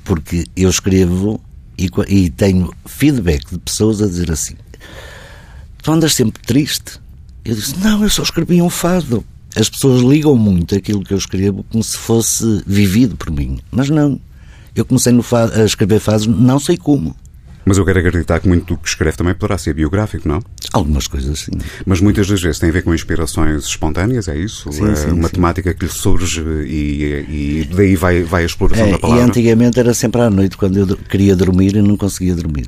porque 0.03 0.45
eu 0.55 0.69
escrevo 0.69 1.39
e, 1.77 1.89
e 2.07 2.29
tenho 2.29 2.73
feedback 2.85 3.43
de 3.51 3.59
pessoas 3.59 4.01
a 4.01 4.07
dizer 4.07 4.31
assim: 4.31 4.55
Tu 5.83 5.91
andas 5.91 6.13
sempre 6.15 6.41
triste? 6.43 6.99
Eu 7.45 7.55
disse: 7.55 7.77
Não, 7.79 8.03
eu 8.03 8.09
só 8.09 8.23
escrevi 8.23 8.61
um 8.61 8.69
fado. 8.69 9.23
As 9.55 9.69
pessoas 9.69 10.01
ligam 10.01 10.35
muito 10.35 10.75
aquilo 10.75 11.03
que 11.03 11.13
eu 11.13 11.17
escrevo 11.17 11.63
como 11.71 11.83
se 11.83 11.97
fosse 11.97 12.61
vivido 12.65 13.15
por 13.15 13.31
mim, 13.31 13.59
mas 13.71 13.89
não. 13.89 14.19
Eu 14.75 14.85
comecei 14.85 15.11
no 15.11 15.23
fa- 15.23 15.51
a 15.51 15.63
escrever 15.63 15.99
fados, 15.99 16.27
não 16.27 16.59
sei 16.59 16.77
como. 16.77 17.15
Mas 17.67 17.77
eu 17.77 17.83
quero 17.85 17.99
acreditar 17.99 18.39
que 18.39 18.47
muito 18.47 18.73
do 18.73 18.77
que 18.79 18.87
escreve 18.87 19.17
também 19.17 19.33
poderá 19.33 19.57
ser 19.57 19.73
biográfico, 19.73 20.27
não? 20.27 20.39
Algumas 20.71 21.05
coisas 21.07 21.39
sim. 21.39 21.51
Mas 21.85 21.99
muitas 21.99 22.27
das 22.27 22.41
vezes 22.41 22.59
tem 22.59 22.69
a 22.69 22.71
ver 22.71 22.81
com 22.81 22.93
inspirações 22.95 23.65
espontâneas, 23.65 24.27
é 24.29 24.37
isso? 24.37 24.71
Sim, 24.71 24.95
sim, 24.95 25.11
uma 25.11 25.27
sim. 25.27 25.33
temática 25.35 25.73
que 25.73 25.85
lhe 25.85 25.91
surge 25.91 26.41
e, 26.41 27.25
e 27.29 27.69
daí 27.75 27.95
vai, 27.95 28.23
vai 28.23 28.43
a 28.43 28.45
exploração 28.45 28.85
É, 28.85 28.91
da 28.91 28.97
e 28.97 28.99
palavra. 29.01 29.25
antigamente 29.25 29.79
era 29.79 29.93
sempre 29.93 30.21
à 30.21 30.29
noite, 30.29 30.55
quando 30.55 30.77
eu 30.77 30.97
queria 30.97 31.35
dormir 31.35 31.75
e 31.75 31.81
não 31.81 31.97
conseguia 31.97 32.33
dormir. 32.35 32.67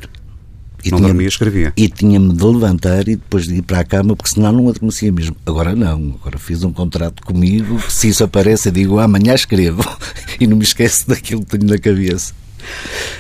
E 0.84 0.92
Não 0.92 0.98
tinha- 0.98 1.10
dormia, 1.10 1.28
escrevia. 1.28 1.74
E 1.76 1.90
tinha-me 1.90 2.34
de 2.34 2.44
levantar 2.44 3.02
e 3.10 3.16
depois 3.18 3.46
de 3.46 3.56
ir 3.56 3.62
para 3.64 3.80
a 3.80 3.84
cama, 3.84 4.16
porque 4.16 4.32
senão 4.34 4.52
não 4.54 4.70
adormecia 4.70 5.12
mesmo. 5.12 5.36
Agora 5.46 5.76
não, 5.76 6.16
agora 6.22 6.38
fiz 6.38 6.64
um 6.64 6.72
contrato 6.72 7.22
comigo, 7.24 7.82
se 7.90 8.08
isso 8.10 8.24
aparece 8.24 8.70
eu 8.70 8.74
digo 8.74 8.98
amanhã 9.00 9.34
escrevo 9.34 9.84
e 10.40 10.48
não 10.48 10.56
me 10.58 10.64
esqueço 10.64 11.08
daquilo 11.10 11.42
que 11.46 11.58
tenho 11.58 11.70
na 11.72 11.78
cabeça. 11.78 12.34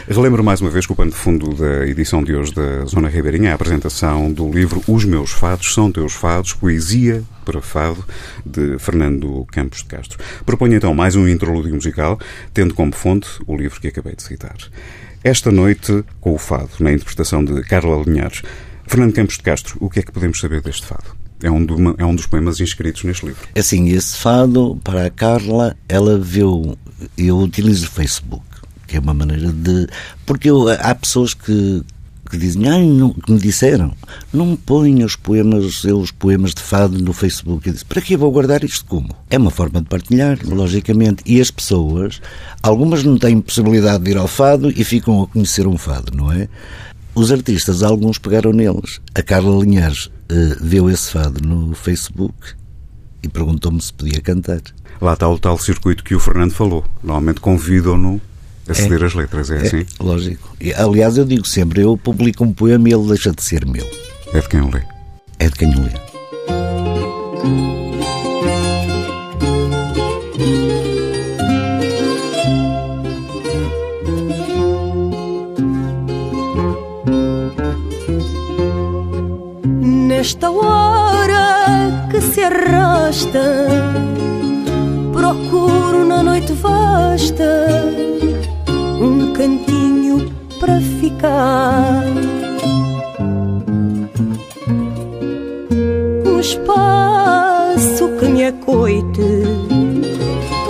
Relembro 0.08 0.44
mais 0.44 0.60
uma 0.60 0.70
vez 0.72 0.86
que 0.86 0.92
o 0.92 0.96
pano 0.96 1.12
de 1.12 1.18
fundo 1.18 1.54
da 1.54 1.86
edição 1.86 2.24
de 2.24 2.34
hoje 2.34 2.54
da 2.54 2.84
Zona 2.86 3.08
Ribeirinha 3.10 3.50
é 3.50 3.52
a 3.52 3.56
apresentação 3.56 4.32
do 4.32 4.50
livro 4.52 4.84
Os 4.88 5.06
Meus 5.06 5.32
Fados 5.32 5.74
São 5.74 5.92
Teus 5.92 6.14
Fados, 6.14 6.54
Poesia 6.54 7.24
para 7.46 7.62
Fado, 7.62 8.04
de 8.46 8.78
Fernando 8.80 9.46
Campos 9.52 9.80
de 9.80 9.86
Castro. 9.86 10.18
Proponho 10.46 10.76
então 10.76 10.94
mais 10.96 11.16
um 11.16 11.28
introlúdio 11.28 11.74
musical, 11.76 12.20
tendo 12.54 12.74
como 12.74 12.92
fonte 12.94 13.28
o 13.46 13.56
livro 13.56 13.80
que 13.80 13.88
acabei 13.88 14.16
de 14.16 14.24
citar. 14.24 14.56
Esta 15.24 15.52
noite, 15.52 16.04
com 16.20 16.34
o 16.34 16.38
fado, 16.38 16.70
na 16.80 16.92
interpretação 16.92 17.44
de 17.44 17.62
Carla 17.64 18.02
Linhares. 18.06 18.42
Fernando 18.88 19.14
Campos 19.14 19.36
de 19.38 19.44
Castro, 19.44 19.78
o 19.80 19.90
que 19.90 20.00
é 20.00 20.02
que 20.02 20.12
podemos 20.12 20.40
saber 20.40 20.62
deste 20.62 20.86
fado? 20.88 21.04
É 21.44 21.50
um, 21.52 21.64
do- 21.64 21.96
é 21.98 22.04
um 22.06 22.16
dos 22.16 22.26
poemas 22.26 22.60
inscritos 22.60 23.04
neste 23.04 23.26
livro. 23.28 23.42
Assim, 23.56 23.90
esse 23.90 24.18
fado, 24.18 24.80
para 24.84 25.06
a 25.06 25.10
Carla, 25.10 25.78
ela 25.88 26.18
viu. 26.20 26.76
Eu 27.18 27.38
utilizo 27.38 27.86
o 27.88 27.90
Facebook, 27.92 28.44
que 28.90 28.98
é 28.98 29.00
uma 29.00 29.14
maneira 29.14 29.52
de. 29.52 29.88
Porque 30.26 30.50
eu- 30.50 30.68
há 30.70 30.94
pessoas 30.96 31.34
que, 31.34 31.84
que 32.30 32.38
dizem, 32.38 32.68
Ai, 32.68 32.86
não, 32.86 33.12
que 33.14 33.32
me 33.32 33.40
disseram, 33.40 33.94
não 34.34 34.56
ponha 34.56 35.06
os 35.06 35.16
poemas, 35.16 35.84
os 35.84 36.12
poemas 36.12 36.54
de 36.54 36.62
fado 36.62 36.98
no 37.00 37.14
Facebook. 37.14 37.68
Eu 37.68 37.74
disse, 37.74 37.86
para 37.86 38.02
que 38.02 38.18
vou 38.18 38.32
guardar 38.32 38.64
isto 38.64 38.86
como? 38.86 39.10
É 39.30 39.38
uma 39.38 39.52
forma 39.52 39.80
de 39.82 39.88
partilhar, 39.88 40.38
logicamente. 40.44 41.24
E 41.26 41.40
as 41.40 41.52
pessoas, 41.52 42.20
algumas 42.64 43.04
não 43.04 43.18
têm 43.18 43.40
possibilidade 43.40 44.04
de 44.04 44.12
ir 44.12 44.18
ao 44.18 44.28
fado 44.28 44.70
e 44.70 44.84
ficam 44.84 45.24
a 45.24 45.28
conhecer 45.28 45.68
um 45.68 45.78
fado, 45.78 46.16
não 46.16 46.32
é? 46.32 46.48
Os 47.16 47.32
artistas, 47.32 47.84
alguns 47.84 48.18
pegaram 48.18 48.52
neles. 48.54 49.02
A 49.16 49.22
Carla 49.22 49.64
Linhares 49.64 50.10
eh, 50.30 50.56
viu 50.62 50.90
esse 50.90 51.12
fado 51.12 51.42
no 51.48 51.74
Facebook 51.76 52.34
e 53.22 53.28
perguntou-me 53.28 53.82
se 53.82 53.92
podia 53.92 54.22
cantar. 54.22 54.62
Lá 55.02 55.14
está 55.14 55.28
o 55.28 55.38
tal 55.40 55.58
circuito 55.58 56.04
que 56.04 56.14
o 56.16 56.20
Fernando 56.20 56.52
falou. 56.52 56.86
Normalmente 57.04 57.40
convidam-no 57.42 58.22
a 58.70 58.74
ceder 58.74 59.04
as 59.04 59.14
letras, 59.14 59.50
é, 59.50 59.58
assim? 59.58 59.86
Lógico. 60.00 60.56
E, 60.62 60.74
aliás, 60.74 61.18
eu 61.18 61.26
digo 61.26 61.46
sempre: 61.46 61.82
eu 61.82 61.98
publico 61.98 62.44
um 62.44 62.54
poema 62.54 62.88
e 62.90 62.94
ele 62.94 63.08
deixa 63.08 63.32
de 63.32 63.42
ser 63.42 63.66
meu. 63.66 63.88
É 64.34 64.40
de 64.40 64.48
quem 64.48 64.62
o 64.62 64.70
lê. 64.70 64.82
É 65.40 65.48
de 65.48 65.56
quem 65.56 65.74
o 65.74 65.82
lê. 65.82 65.92
Nesta 79.82 80.52
hora 80.52 82.08
que 82.12 82.22
se 82.22 82.42
arrasta, 82.42 83.68
procuro 85.14 86.06
na 86.06 86.22
noite 86.22 86.54
vasta 86.54 88.00
cantinho 89.40 90.30
para 90.60 90.82
ficar. 91.00 92.04
Um 96.26 96.40
espaço 96.42 98.10
que 98.20 98.26
me 98.28 98.44
acoite, 98.44 99.22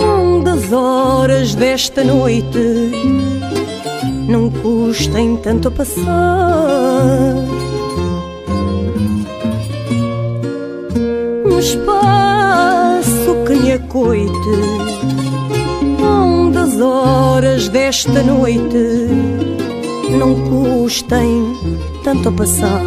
onde 0.00 0.50
as 0.50 0.72
horas 0.72 1.56
desta 1.56 2.04
noite 2.04 2.92
não 4.28 4.48
custem 4.48 5.36
tanto 5.38 5.66
a 5.66 5.70
passar. 5.72 7.34
um 11.44 11.58
espaço 11.58 13.34
que 13.46 13.54
me 13.54 13.72
acoite, 13.72 14.99
as 16.80 16.86
horas 16.86 17.68
desta 17.68 18.22
noite 18.22 19.06
não 20.18 20.34
custem 20.48 21.54
tanto 22.02 22.30
a 22.30 22.32
passar. 22.32 22.80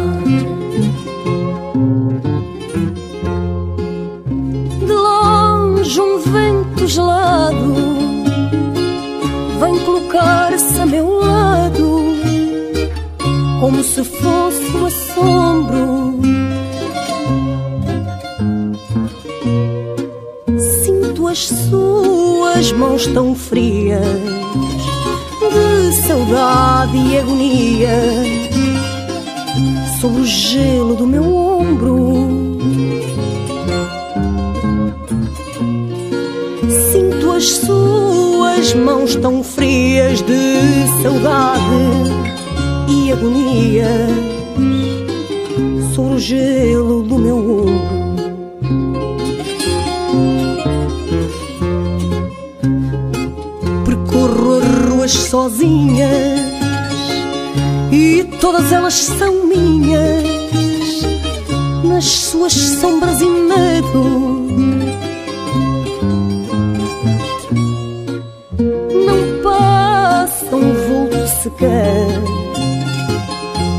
De 4.80 4.92
longe 4.92 6.00
um 6.00 6.18
vento 6.18 6.88
gelado 6.88 7.74
vem 9.60 9.78
colocar-se 9.84 10.80
a 10.80 10.86
meu 10.86 11.10
lado, 11.20 12.00
como 13.60 13.84
se 13.84 14.02
fosse 14.02 14.76
o 14.76 14.86
assombro 14.86 16.14
Sinto 20.58 21.28
as 21.28 21.46
suas 21.46 22.72
mãos 22.72 23.06
tão 23.06 23.34
frias 23.34 23.73
de 24.00 26.06
saudade 26.06 26.96
e 26.96 27.18
agonia 27.18 27.88
sobre 30.00 30.20
o 30.20 30.24
gelo 30.24 30.96
do 30.96 31.06
meu 31.06 31.34
ombro. 31.34 32.58
Sinto 36.92 37.32
as 37.32 37.44
suas 37.44 38.74
mãos 38.74 39.16
tão 39.16 39.42
frias 39.42 40.22
de 40.22 41.02
saudade 41.02 41.60
e 42.88 43.12
agonia 43.12 44.08
sobre 45.94 46.14
o 46.14 46.18
gelo 46.18 47.02
do 47.02 47.18
meu 47.18 47.36
ombro. 47.36 48.03
Sozinhas 55.34 56.38
e 57.90 58.22
todas 58.40 58.70
elas 58.70 58.94
são 58.94 59.48
minhas, 59.48 60.22
nas 61.82 62.04
suas 62.04 62.52
sombras 62.52 63.20
e 63.20 63.24
medo. 63.24 64.44
Não 69.06 69.42
passa 69.42 70.54
um 70.54 70.72
vulto 70.72 71.26
sequer 71.42 72.06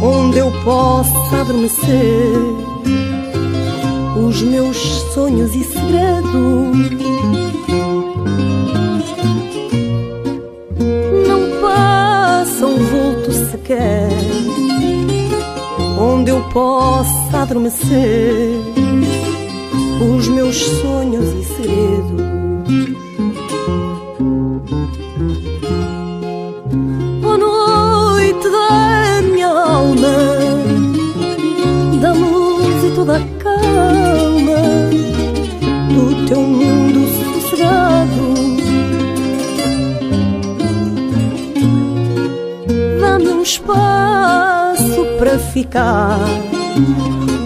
onde 0.04 0.40
eu 0.40 0.52
possa 0.66 1.40
adormecer 1.40 2.36
os 4.28 4.42
meus 4.42 4.78
sonhos 5.14 5.56
e 5.56 5.64
segredos. 5.64 7.15
Onde 16.00 16.30
eu 16.32 16.42
possa 16.50 17.42
adormecer 17.42 18.60
os 20.02 20.28
meus 20.28 20.56
sonhos 20.56 21.34
e 21.34 21.44
segredos. 21.44 22.45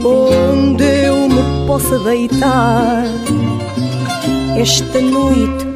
Onde 0.03 0.83
eu 0.83 1.29
me 1.29 1.67
possa 1.67 1.99
deitar 1.99 3.03
esta 4.57 4.99
noite 4.99 5.68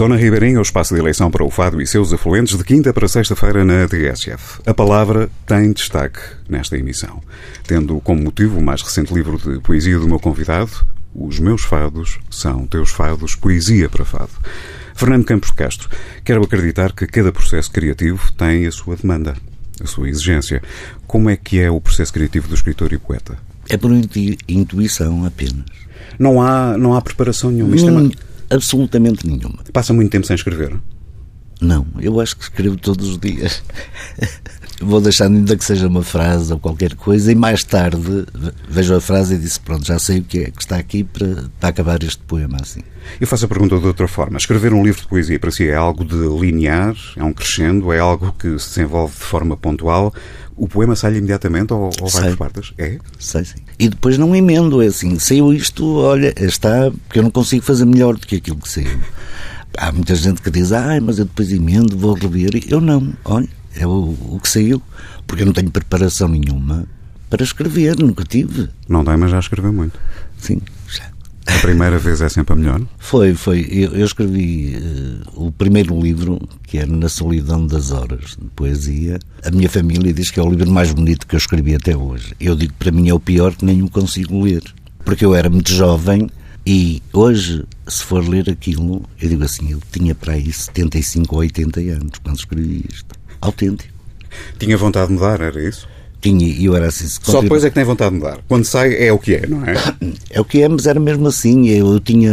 Zona 0.00 0.16
Ribeirinha, 0.16 0.58
o 0.58 0.62
espaço 0.62 0.94
de 0.94 1.00
eleição 1.00 1.30
para 1.30 1.44
o 1.44 1.50
Fado 1.50 1.78
e 1.78 1.86
seus 1.86 2.10
afluentes, 2.10 2.56
de 2.56 2.64
quinta 2.64 2.90
para 2.90 3.06
sexta-feira 3.06 3.66
na 3.66 3.86
TSF. 3.86 4.62
A 4.64 4.72
palavra 4.72 5.28
tem 5.46 5.72
destaque 5.74 6.18
nesta 6.48 6.78
emissão, 6.78 7.20
tendo 7.66 8.00
como 8.00 8.22
motivo 8.22 8.58
o 8.58 8.62
mais 8.62 8.80
recente 8.80 9.12
livro 9.12 9.36
de 9.36 9.60
poesia 9.60 9.98
do 9.98 10.08
meu 10.08 10.18
convidado, 10.18 10.70
Os 11.14 11.38
Meus 11.38 11.64
Fados 11.64 12.18
São 12.30 12.66
Teus 12.66 12.88
Fados, 12.88 13.34
Poesia 13.34 13.90
para 13.90 14.06
Fado. 14.06 14.30
Fernando 14.94 15.26
Campos 15.26 15.50
Castro, 15.50 15.90
quero 16.24 16.42
acreditar 16.42 16.92
que 16.94 17.06
cada 17.06 17.30
processo 17.30 17.70
criativo 17.70 18.32
tem 18.32 18.66
a 18.66 18.72
sua 18.72 18.96
demanda, 18.96 19.36
a 19.82 19.86
sua 19.86 20.08
exigência. 20.08 20.62
Como 21.06 21.28
é 21.28 21.36
que 21.36 21.60
é 21.60 21.70
o 21.70 21.78
processo 21.78 22.10
criativo 22.10 22.48
do 22.48 22.54
escritor 22.54 22.90
e 22.94 22.96
poeta? 22.98 23.36
É 23.68 23.76
por 23.76 23.92
intu- 23.92 24.38
intuição 24.48 25.26
apenas. 25.26 25.66
Não 26.18 26.40
há, 26.40 26.78
não 26.78 26.94
há 26.94 27.02
preparação 27.02 27.50
nenhuma. 27.50 27.76
Isto 27.76 27.88
é 27.90 27.92
uma- 27.92 28.00
Hum, 28.00 28.10
absolutamente 28.50 29.26
nenhuma. 29.26 29.58
Passa 29.72 29.92
muito 29.92 30.10
tempo 30.10 30.26
sem 30.26 30.34
escrever. 30.34 30.76
Não, 31.60 31.86
eu 32.00 32.18
acho 32.20 32.36
que 32.36 32.42
escrevo 32.44 32.76
todos 32.76 33.06
os 33.08 33.18
dias. 33.18 33.62
Vou 34.82 34.98
deixando 34.98 35.36
ainda 35.36 35.54
que 35.58 35.64
seja 35.64 35.88
uma 35.88 36.02
frase 36.02 36.50
ou 36.50 36.58
qualquer 36.58 36.94
coisa 36.94 37.30
e 37.30 37.34
mais 37.34 37.62
tarde 37.62 37.98
ve- 38.00 38.52
vejo 38.66 38.94
a 38.94 39.00
frase 39.00 39.34
e 39.34 39.38
disse 39.38 39.60
pronto, 39.60 39.86
já 39.86 39.98
sei 39.98 40.20
o 40.20 40.24
que 40.24 40.38
é 40.38 40.50
que 40.50 40.62
está 40.62 40.76
aqui 40.76 41.04
para, 41.04 41.50
para 41.60 41.68
acabar 41.68 42.02
este 42.02 42.22
poema 42.22 42.56
assim. 42.62 42.80
Eu 43.20 43.26
faço 43.26 43.44
a 43.44 43.48
pergunta 43.48 43.78
de 43.78 43.86
outra 43.86 44.08
forma. 44.08 44.38
Escrever 44.38 44.72
um 44.72 44.82
livro 44.82 45.02
de 45.02 45.06
poesia 45.08 45.38
para 45.38 45.50
si 45.50 45.68
é 45.68 45.74
algo 45.74 46.02
de 46.02 46.16
linear? 46.16 46.94
É 47.14 47.22
um 47.22 47.32
crescendo? 47.34 47.92
É 47.92 47.98
algo 47.98 48.32
que 48.38 48.58
se 48.58 48.68
desenvolve 48.70 49.12
de 49.14 49.20
forma 49.22 49.54
pontual? 49.54 50.14
O 50.60 50.68
poema 50.68 50.94
sai 50.94 51.16
imediatamente 51.16 51.72
ou, 51.72 51.90
ou 52.02 52.08
vai 52.10 52.28
por 52.28 52.36
partes? 52.36 52.74
É? 52.76 52.98
Sei, 53.18 53.42
sim. 53.46 53.60
E 53.78 53.88
depois 53.88 54.18
não 54.18 54.36
emendo, 54.36 54.82
é 54.82 54.88
assim, 54.88 55.18
saiu 55.18 55.54
isto, 55.54 55.96
olha, 55.96 56.34
está, 56.36 56.90
porque 56.90 57.18
eu 57.18 57.22
não 57.22 57.30
consigo 57.30 57.64
fazer 57.64 57.86
melhor 57.86 58.14
do 58.14 58.26
que 58.26 58.36
aquilo 58.36 58.58
que 58.58 58.68
saiu. 58.68 59.00
Há 59.78 59.90
muita 59.90 60.14
gente 60.14 60.42
que 60.42 60.50
diz, 60.50 60.70
ai, 60.70 61.00
mas 61.00 61.18
eu 61.18 61.24
depois 61.24 61.50
emendo, 61.50 61.96
vou 61.96 62.12
rever. 62.12 62.62
Eu 62.68 62.78
não, 62.78 63.10
olha, 63.24 63.48
é 63.74 63.86
o, 63.86 64.14
o 64.32 64.38
que 64.38 64.50
saiu, 64.50 64.82
porque 65.26 65.44
eu 65.44 65.46
não 65.46 65.54
tenho 65.54 65.70
preparação 65.70 66.28
nenhuma 66.28 66.86
para 67.30 67.42
escrever, 67.42 67.98
nunca 67.98 68.22
tive. 68.22 68.68
Não 68.86 69.02
tem, 69.02 69.16
mas 69.16 69.30
já 69.30 69.38
escreveu 69.38 69.72
muito. 69.72 69.98
Sim. 70.36 70.60
A 71.46 71.58
primeira 71.60 71.98
vez 71.98 72.20
é 72.20 72.28
sempre 72.28 72.52
a 72.52 72.56
melhor. 72.56 72.80
Foi, 72.98 73.34
foi. 73.34 73.66
Eu, 73.70 73.92
eu 73.94 74.04
escrevi 74.04 74.74
eh, 74.74 75.28
o 75.34 75.50
primeiro 75.50 75.98
livro, 76.00 76.38
que 76.64 76.78
era 76.78 76.86
Na 76.86 77.08
Solidão 77.08 77.66
das 77.66 77.90
Horas, 77.92 78.36
de 78.40 78.48
poesia. 78.54 79.18
A 79.44 79.50
minha 79.50 79.68
família 79.68 80.12
diz 80.12 80.30
que 80.30 80.38
é 80.38 80.42
o 80.42 80.50
livro 80.50 80.70
mais 80.70 80.92
bonito 80.92 81.26
que 81.26 81.34
eu 81.34 81.38
escrevi 81.38 81.74
até 81.74 81.96
hoje. 81.96 82.34
Eu 82.38 82.54
digo 82.54 82.72
que 82.72 82.78
para 82.78 82.92
mim 82.92 83.08
é 83.08 83.14
o 83.14 83.20
pior 83.20 83.54
que 83.54 83.64
nem 83.64 83.82
o 83.82 83.90
consigo 83.90 84.42
ler. 84.42 84.62
Porque 85.04 85.24
eu 85.24 85.34
era 85.34 85.48
muito 85.48 85.72
jovem 85.72 86.28
e 86.66 87.02
hoje, 87.12 87.64
se 87.88 88.04
for 88.04 88.26
ler 88.26 88.48
aquilo, 88.50 89.02
eu 89.20 89.28
digo 89.28 89.42
assim, 89.42 89.72
eu 89.72 89.80
tinha 89.90 90.14
para 90.14 90.34
aí 90.34 90.52
75 90.52 91.34
ou 91.34 91.40
80 91.40 91.80
anos 91.80 92.18
quando 92.22 92.36
escrevi 92.36 92.84
isto. 92.88 93.14
Autêntico. 93.40 93.92
Tinha 94.58 94.76
vontade 94.76 95.08
de 95.08 95.14
mudar, 95.14 95.40
era 95.40 95.60
isso? 95.60 95.88
Tinha, 96.20 96.46
e 96.46 96.64
eu 96.66 96.76
era 96.76 96.88
assim. 96.88 97.06
Só 97.08 97.40
depois 97.40 97.64
é 97.64 97.70
que 97.70 97.74
tem 97.74 97.84
vontade 97.84 98.10
de 98.10 98.18
mudar. 98.18 98.38
Quando 98.46 98.64
sai 98.64 98.94
é 98.94 99.12
o 99.12 99.18
que 99.18 99.34
é, 99.34 99.46
não 99.46 99.64
é? 99.64 99.74
É 100.30 100.40
o 100.40 100.44
que 100.44 100.62
é, 100.62 100.68
mas 100.68 100.86
era 100.86 101.00
mesmo 101.00 101.26
assim. 101.28 101.68
Eu 101.68 101.98
tinha, 101.98 102.30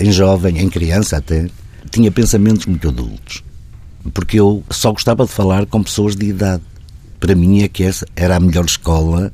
em 0.00 0.12
jovem, 0.12 0.58
em 0.58 0.68
criança 0.68 1.16
até, 1.16 1.46
tinha 1.90 2.10
pensamentos 2.10 2.66
muito 2.66 2.88
adultos. 2.88 3.42
Porque 4.12 4.38
eu 4.38 4.62
só 4.70 4.92
gostava 4.92 5.24
de 5.24 5.30
falar 5.30 5.66
com 5.66 5.82
pessoas 5.82 6.14
de 6.14 6.26
idade. 6.26 6.62
Para 7.18 7.34
mim 7.34 7.62
é 7.62 7.68
que 7.68 7.82
essa 7.82 8.06
era 8.14 8.36
a 8.36 8.40
melhor 8.40 8.64
escola. 8.64 9.32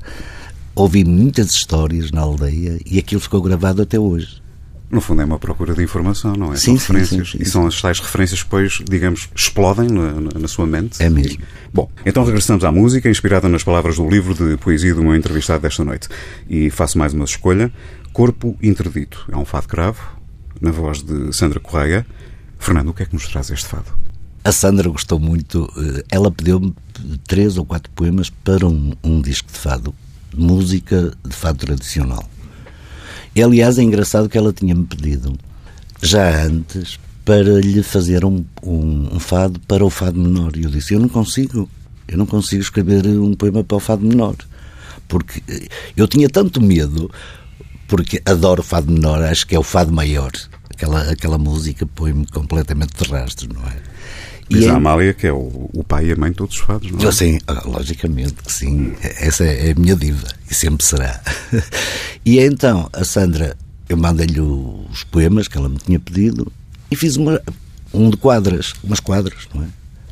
Ouvi 0.74 1.04
muitas 1.04 1.50
histórias 1.50 2.10
na 2.10 2.20
aldeia 2.20 2.78
e 2.84 2.98
aquilo 2.98 3.20
ficou 3.20 3.40
gravado 3.40 3.82
até 3.82 3.98
hoje. 3.98 4.42
No 4.88 5.00
fundo 5.00 5.20
é 5.20 5.24
uma 5.24 5.38
procura 5.38 5.74
de 5.74 5.82
informação, 5.82 6.34
não 6.34 6.52
é? 6.52 6.56
Sim, 6.56 6.76
são 6.76 6.78
sim, 6.78 6.92
referências. 6.92 7.30
sim, 7.32 7.38
sim. 7.38 7.42
E 7.42 7.46
são 7.46 7.66
as 7.66 7.80
tais 7.80 7.98
referências 7.98 8.40
que 8.40 8.46
depois, 8.46 8.80
digamos, 8.88 9.28
explodem 9.34 9.88
na, 9.88 10.12
na- 10.12 10.38
na 10.40 10.48
sua 10.48 10.64
mente. 10.64 11.02
É 11.02 11.10
mesmo. 11.10 11.42
Bom, 11.74 11.90
então 12.04 12.24
regressamos 12.24 12.64
à 12.64 12.70
música, 12.70 13.10
inspirada 13.10 13.48
nas 13.48 13.64
palavras 13.64 13.96
do 13.96 14.08
livro 14.08 14.32
de 14.32 14.56
poesia 14.58 14.94
do 14.94 15.02
meu 15.02 15.16
entrevistado 15.16 15.60
desta 15.62 15.84
noite. 15.84 16.08
E 16.48 16.70
faço 16.70 16.96
mais 16.98 17.12
uma 17.12 17.24
escolha. 17.24 17.72
Corpo 18.12 18.56
Interdito. 18.62 19.26
É 19.30 19.36
um 19.36 19.44
fado 19.44 19.66
cravo, 19.66 20.00
na 20.60 20.70
voz 20.70 21.02
de 21.02 21.32
Sandra 21.34 21.58
Correia. 21.58 22.06
Fernando, 22.58 22.88
o 22.90 22.94
que 22.94 23.02
é 23.02 23.06
que 23.06 23.12
nos 23.14 23.26
traz 23.26 23.50
este 23.50 23.66
fado? 23.66 23.86
A 24.44 24.52
Sandra 24.52 24.88
gostou 24.88 25.18
muito. 25.18 25.68
eh, 25.76 26.04
Ela 26.12 26.30
pediu-me 26.30 26.72
três 27.26 27.58
ou 27.58 27.64
quatro 27.66 27.90
poemas 27.90 28.30
para 28.30 28.64
um, 28.66 28.92
um 29.02 29.20
disco 29.20 29.50
de 29.52 29.58
fado, 29.58 29.92
música 30.34 31.12
de 31.26 31.34
fado 31.34 31.58
tradicional. 31.66 32.22
E, 33.36 33.42
aliás, 33.42 33.78
é 33.78 33.82
engraçado 33.82 34.30
que 34.30 34.38
ela 34.38 34.50
tinha-me 34.50 34.86
pedido, 34.86 35.38
já 36.02 36.42
antes, 36.42 36.98
para 37.22 37.60
lhe 37.60 37.82
fazer 37.82 38.24
um, 38.24 38.42
um, 38.62 39.16
um 39.16 39.20
fado 39.20 39.60
para 39.60 39.84
o 39.84 39.90
fado 39.90 40.18
menor. 40.18 40.56
E 40.56 40.64
eu 40.64 40.70
disse: 40.70 40.94
Eu 40.94 41.00
não 41.00 41.08
consigo, 41.10 41.68
eu 42.08 42.16
não 42.16 42.24
consigo 42.24 42.62
escrever 42.62 43.06
um 43.06 43.34
poema 43.34 43.62
para 43.62 43.76
o 43.76 43.80
fado 43.80 44.06
menor. 44.06 44.36
Porque 45.06 45.42
eh, 45.46 45.68
eu 45.94 46.08
tinha 46.08 46.30
tanto 46.30 46.62
medo, 46.62 47.10
porque 47.86 48.22
adoro 48.24 48.62
o 48.62 48.64
fado 48.64 48.90
menor, 48.90 49.22
acho 49.22 49.46
que 49.46 49.54
é 49.54 49.58
o 49.58 49.62
fado 49.62 49.92
maior. 49.92 50.32
Aquela, 50.70 51.02
aquela 51.02 51.36
música 51.36 51.84
põe-me 51.84 52.26
completamente 52.28 53.04
de 53.04 53.10
rastro, 53.10 53.52
não 53.52 53.68
é? 53.68 53.76
Diz 54.48 54.64
é- 54.64 54.70
a 54.70 54.76
Amália 54.76 55.12
que 55.12 55.26
é 55.26 55.32
o, 55.32 55.68
o 55.72 55.84
pai 55.84 56.06
e 56.06 56.12
a 56.12 56.16
mãe 56.16 56.30
de 56.30 56.36
todos 56.36 56.54
os 56.56 56.60
fados, 56.62 56.90
não 56.90 57.08
é? 57.08 57.12
Sim, 57.12 57.38
ah, 57.46 57.62
logicamente 57.64 58.34
que 58.34 58.52
sim. 58.52 58.94
Essa 59.02 59.44
é 59.44 59.72
a 59.72 59.74
minha 59.74 59.96
diva 59.96 60.26
e 60.50 60.54
sempre 60.54 60.84
será. 60.84 61.20
E 62.24 62.40
então, 62.40 62.90
a 62.92 63.04
Sandra, 63.04 63.56
eu 63.88 63.96
mandei-lhe 63.96 64.40
os 64.40 65.04
poemas 65.04 65.46
que 65.46 65.56
ela 65.56 65.68
me 65.68 65.76
tinha 65.76 66.00
pedido 66.00 66.50
e 66.90 66.96
fiz 66.96 67.14
uma, 67.14 67.40
um 67.94 68.10
de 68.10 68.16
quadras, 68.16 68.72
umas 68.82 68.98
quadras, 68.98 69.46
não 69.54 69.62
é? 69.62 69.66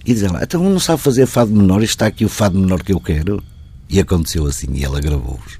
E 0.07 0.14
diz 0.14 0.23
ela, 0.23 0.40
então 0.40 0.62
não 0.62 0.79
sabe 0.79 1.03
fazer 1.03 1.27
fado 1.27 1.51
menor, 1.51 1.83
isto 1.83 1.90
está 1.94 2.07
aqui 2.07 2.25
o 2.25 2.29
fado 2.29 2.57
menor 2.57 2.85
que 2.85 2.92
eu 2.92 3.01
quero. 3.01 3.42
E 3.90 3.99
aconteceu 3.99 4.47
assim, 4.47 4.68
e 4.75 4.85
ela 4.85 5.01
gravou-os. 5.01 5.59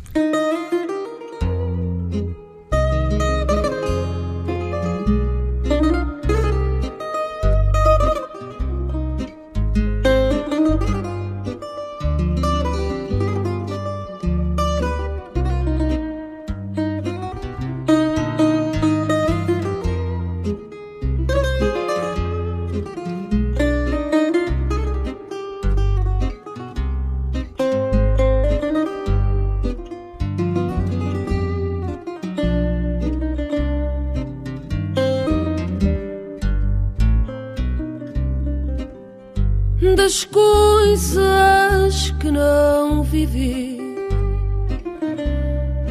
Das 40.15 40.25
coisas 40.27 42.11
que 42.21 42.31
não 42.31 43.03
vivi 43.03 43.81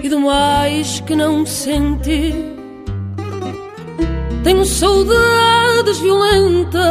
e 0.01 0.07
do 0.07 0.17
mais 0.21 1.01
que 1.01 1.13
não 1.13 1.45
senti. 1.45 2.33
Tenho 4.41 4.65
saudades 4.65 5.99
violentas. 5.99 6.81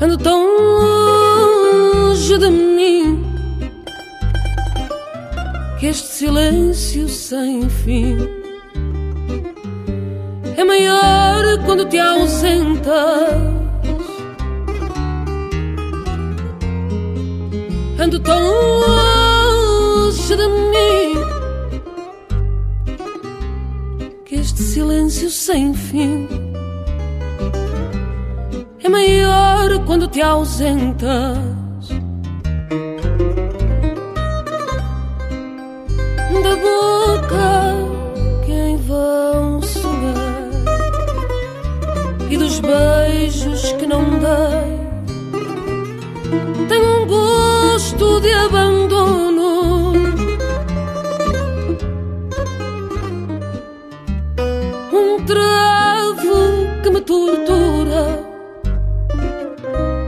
Ando 0.00 0.16
tão 0.16 0.46
longe 2.06 2.38
de 2.38 2.50
mim 2.50 3.24
que 5.80 5.86
este 5.86 6.06
silêncio 6.06 7.08
sem 7.08 7.68
fim 7.68 8.39
quando 11.64 11.84
te 11.86 11.98
ausentas. 11.98 13.60
Ando 17.98 18.18
tão 18.20 18.40
longe 18.40 20.36
de 20.36 20.48
mim 20.48 21.14
que 24.24 24.36
este 24.36 24.62
silêncio 24.62 25.30
sem 25.30 25.74
fim 25.74 26.26
é 28.82 28.88
maior 28.88 29.84
quando 29.86 30.08
te 30.08 30.22
ausentas. 30.22 31.38
Da 36.42 36.56
boca 36.56 37.09
Tenho 46.68 47.02
um 47.02 47.06
gosto 47.06 48.20
de 48.20 48.32
abandono. 48.32 49.92
Um 54.92 55.24
travo 55.24 56.82
que 56.82 56.90
me 56.90 57.00
tortura 57.00 58.24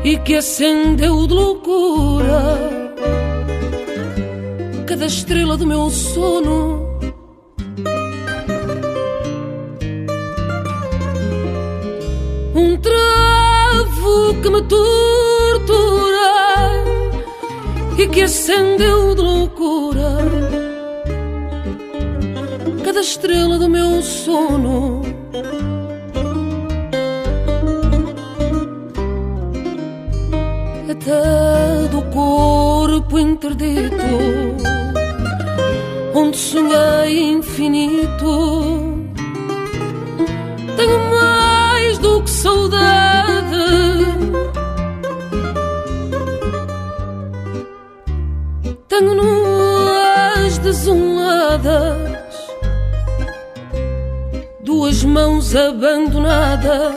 e 0.05 0.17
que 0.19 0.35
acendeu 0.35 1.27
de 1.27 1.35
loucura 1.35 2.73
cada 4.87 5.07
estrela 5.07 5.57
do 5.57 5.67
meu 5.67 5.89
sono. 5.91 6.82
Me 14.53 14.61
tortura 14.65 16.31
e 17.97 18.07
que 18.07 18.21
acendeu 18.21 19.15
de 19.15 19.23
loucura 19.23 20.19
cada 22.85 23.01
estrela 23.01 23.59
do 23.59 23.71
meu 23.71 24.03
sono. 24.03 25.01
Até 30.91 31.89
do 31.89 32.03
corpo 32.13 33.19
interdito, 33.19 34.05
onde 36.15 36.37
sonhei 36.37 37.31
infinito 37.31 38.92
abandonadas, 55.73 56.95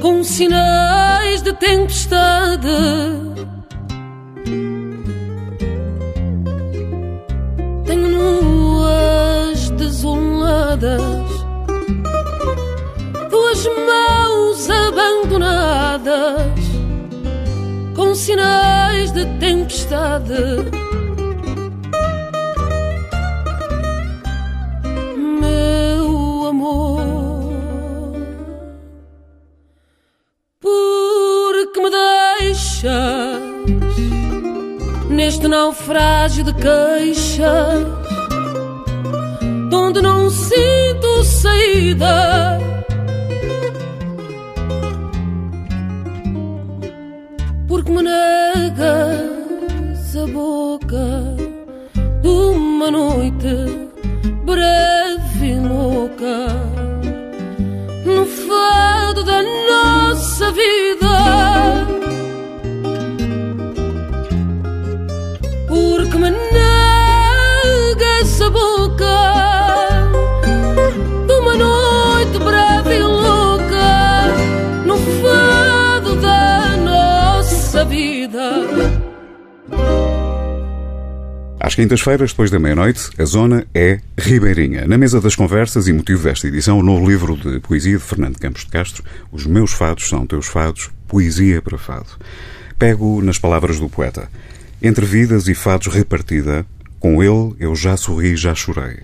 com 0.00 0.24
sinais 0.24 1.40
de 1.42 1.52
tempestade. 1.52 2.66
Tenho 7.86 8.08
nuas 8.08 9.70
desoladas 9.70 11.00
duas 13.30 13.66
mãos 13.66 14.68
abandonadas 14.68 16.02
com 17.94 18.14
sinais 18.14 19.12
de 19.12 19.24
tempestade. 19.38 20.81
Naufrágio 35.52 36.44
de 36.44 36.54
queixas, 36.54 37.84
de 39.68 39.76
onde 39.76 40.00
não 40.00 40.30
sinto 40.30 41.22
saída. 41.24 42.58
porque 47.68 47.90
me 47.90 48.02
negas 48.02 48.84
a 50.14 50.26
boca 50.26 51.06
de 52.20 52.28
uma 52.28 52.90
noite 52.90 53.88
breve 54.44 55.46
e 55.46 55.58
louca 55.58 56.48
no 58.04 58.26
fado 58.26 59.24
da 59.24 59.42
nossa 59.42 60.50
vida. 60.52 60.91
Às 81.72 81.76
quintas-feiras, 81.76 82.32
depois 82.32 82.50
da 82.50 82.58
meia-noite, 82.58 83.08
a 83.18 83.24
zona 83.24 83.66
é 83.74 83.98
Ribeirinha. 84.18 84.86
Na 84.86 84.98
mesa 84.98 85.22
das 85.22 85.34
conversas 85.34 85.88
e 85.88 85.92
motivo 85.94 86.22
desta 86.22 86.46
edição, 86.46 86.78
o 86.78 86.82
novo 86.82 87.08
livro 87.08 87.34
de 87.34 87.60
poesia 87.60 87.96
de 87.96 88.02
Fernando 88.04 88.38
Campos 88.38 88.66
de 88.66 88.70
Castro, 88.70 89.02
Os 89.32 89.46
Meus 89.46 89.72
Fados 89.72 90.06
São 90.06 90.26
Teus 90.26 90.48
Fados, 90.48 90.90
Poesia 91.08 91.62
para 91.62 91.78
Fado. 91.78 92.10
Pego 92.78 93.22
nas 93.22 93.38
palavras 93.38 93.80
do 93.80 93.88
poeta. 93.88 94.28
Entre 94.82 95.06
vidas 95.06 95.48
e 95.48 95.54
fados 95.54 95.86
repartida, 95.86 96.66
com 97.00 97.22
ele 97.22 97.54
eu 97.58 97.74
já 97.74 97.96
sorri, 97.96 98.36
já 98.36 98.54
chorei. 98.54 98.98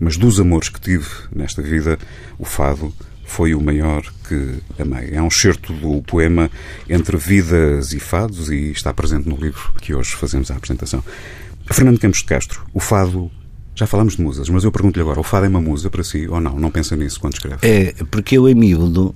Mas 0.00 0.16
dos 0.16 0.40
amores 0.40 0.70
que 0.70 0.80
tive 0.80 1.06
nesta 1.30 1.60
vida, 1.60 1.98
o 2.38 2.46
fado 2.46 2.94
foi 3.26 3.54
o 3.54 3.60
maior 3.60 4.02
que 4.26 4.54
amei. 4.80 5.10
É 5.12 5.20
um 5.20 5.28
excerto 5.28 5.70
do 5.74 6.00
poema 6.00 6.50
Entre 6.88 7.18
Vidas 7.18 7.92
e 7.92 8.00
Fados 8.00 8.48
e 8.48 8.70
está 8.70 8.94
presente 8.94 9.28
no 9.28 9.36
livro 9.36 9.74
que 9.82 9.94
hoje 9.94 10.12
fazemos 10.12 10.50
a 10.50 10.54
apresentação. 10.54 11.04
Fernando 11.74 11.98
Campos 11.98 12.18
de 12.20 12.24
Castro, 12.24 12.62
o 12.72 12.80
fado 12.80 13.30
Já 13.74 13.86
falamos 13.86 14.16
de 14.16 14.22
musas, 14.22 14.48
mas 14.48 14.64
eu 14.64 14.72
pergunto-lhe 14.72 15.02
agora: 15.02 15.20
o 15.20 15.22
fado 15.22 15.46
é 15.46 15.48
uma 15.48 15.60
musa 15.60 15.90
para 15.90 16.02
si 16.04 16.26
ou 16.28 16.40
não? 16.40 16.58
Não 16.58 16.70
pensa 16.70 16.96
nisso 16.96 17.20
quando 17.20 17.34
escreve? 17.34 17.58
É, 17.62 17.92
porque 18.10 18.38
eu 18.38 18.48
em 18.48 18.54
miúdo, 18.54 19.14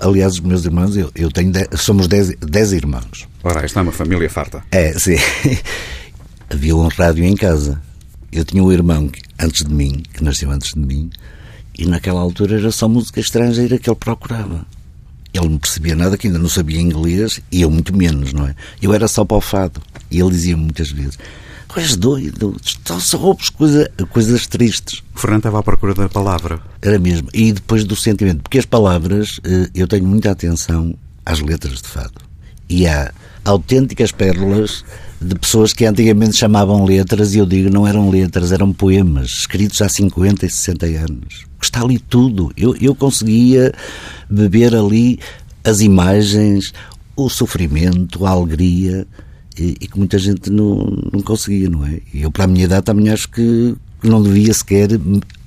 aliás, 0.00 0.34
os 0.34 0.40
meus 0.40 0.64
irmãos, 0.64 0.96
eu, 0.96 1.10
eu 1.14 1.30
tenho 1.30 1.50
dez- 1.52 1.68
somos 1.80 2.06
10 2.06 2.36
dez 2.40 2.72
irmãos. 2.72 3.26
Ora, 3.42 3.64
esta 3.64 3.80
é 3.80 3.82
uma 3.82 3.92
família 3.92 4.28
farta. 4.28 4.62
É, 4.70 4.92
sim. 4.98 5.16
Havia 6.50 6.76
um 6.76 6.86
rádio 6.88 7.24
em 7.24 7.34
casa. 7.34 7.80
Eu 8.30 8.44
tinha 8.44 8.62
um 8.62 8.70
irmão 8.72 9.08
que, 9.08 9.20
antes 9.38 9.64
de 9.64 9.72
mim, 9.72 10.02
que 10.12 10.22
nasceu 10.22 10.50
antes 10.50 10.74
de 10.74 10.80
mim, 10.80 11.10
e 11.78 11.86
naquela 11.86 12.20
altura 12.20 12.58
era 12.58 12.70
só 12.70 12.88
música 12.88 13.20
estrangeira 13.20 13.78
que 13.78 13.88
ele 13.88 13.96
procurava. 13.96 14.66
Ele 15.32 15.48
não 15.48 15.58
percebia 15.58 15.96
nada, 15.96 16.18
que 16.18 16.26
ainda 16.26 16.38
não 16.38 16.48
sabia 16.48 16.78
inglês, 16.80 17.40
e 17.50 17.62
eu 17.62 17.70
muito 17.70 17.96
menos, 17.96 18.32
não 18.34 18.46
é? 18.46 18.54
Eu 18.82 18.92
era 18.92 19.08
só 19.08 19.24
para 19.24 19.36
o 19.38 19.40
fado. 19.40 19.80
E 20.10 20.20
ele 20.20 20.30
dizia 20.30 20.56
muitas 20.56 20.90
vezes: 20.90 21.18
Tu 21.72 21.80
és 21.80 21.96
doido, 21.96 22.54
só 22.84 23.00
só 23.00 23.18
ouves 23.18 23.48
coisa, 23.48 23.90
coisas 24.10 24.46
tristes. 24.46 25.02
O 25.14 25.18
Fernando 25.18 25.40
estava 25.40 25.60
à 25.60 25.62
procura 25.62 25.94
da 25.94 26.08
palavra. 26.08 26.60
Era 26.82 26.98
mesmo. 26.98 27.28
E 27.32 27.50
depois 27.50 27.82
do 27.84 27.96
sentimento. 27.96 28.42
Porque 28.42 28.58
as 28.58 28.66
palavras, 28.66 29.40
eh, 29.42 29.70
eu 29.74 29.88
tenho 29.88 30.04
muita 30.04 30.30
atenção 30.30 30.94
às 31.24 31.40
letras 31.40 31.80
de 31.80 31.88
fado. 31.88 32.20
E 32.68 32.86
há 32.86 33.10
autênticas 33.42 34.12
pérolas 34.12 34.84
de 35.18 35.34
pessoas 35.34 35.72
que 35.72 35.86
antigamente 35.86 36.36
chamavam 36.36 36.84
letras, 36.84 37.34
e 37.34 37.38
eu 37.38 37.46
digo, 37.46 37.70
não 37.70 37.86
eram 37.86 38.10
letras, 38.10 38.52
eram 38.52 38.72
poemas, 38.72 39.30
escritos 39.30 39.80
há 39.80 39.88
50 39.88 40.44
e 40.44 40.50
60 40.50 40.86
anos. 40.86 41.46
Está 41.60 41.80
ali 41.80 41.98
tudo. 41.98 42.52
Eu, 42.56 42.76
eu 42.80 42.94
conseguia 42.94 43.72
beber 44.28 44.74
ali 44.74 45.18
as 45.64 45.80
imagens, 45.80 46.72
o 47.16 47.30
sofrimento, 47.30 48.26
a 48.26 48.30
alegria, 48.30 49.06
e, 49.58 49.76
e 49.80 49.88
que 49.88 49.98
muita 49.98 50.18
gente 50.18 50.50
não, 50.50 50.76
não 51.12 51.22
conseguia, 51.22 51.68
não 51.68 51.86
é? 51.86 52.00
E 52.12 52.22
eu, 52.22 52.30
para 52.30 52.44
a 52.44 52.46
minha 52.46 52.64
idade, 52.64 52.84
também 52.84 53.10
acho 53.10 53.28
que 53.28 53.76
que 54.02 54.08
não 54.08 54.20
devia 54.20 54.52
sequer 54.52 54.88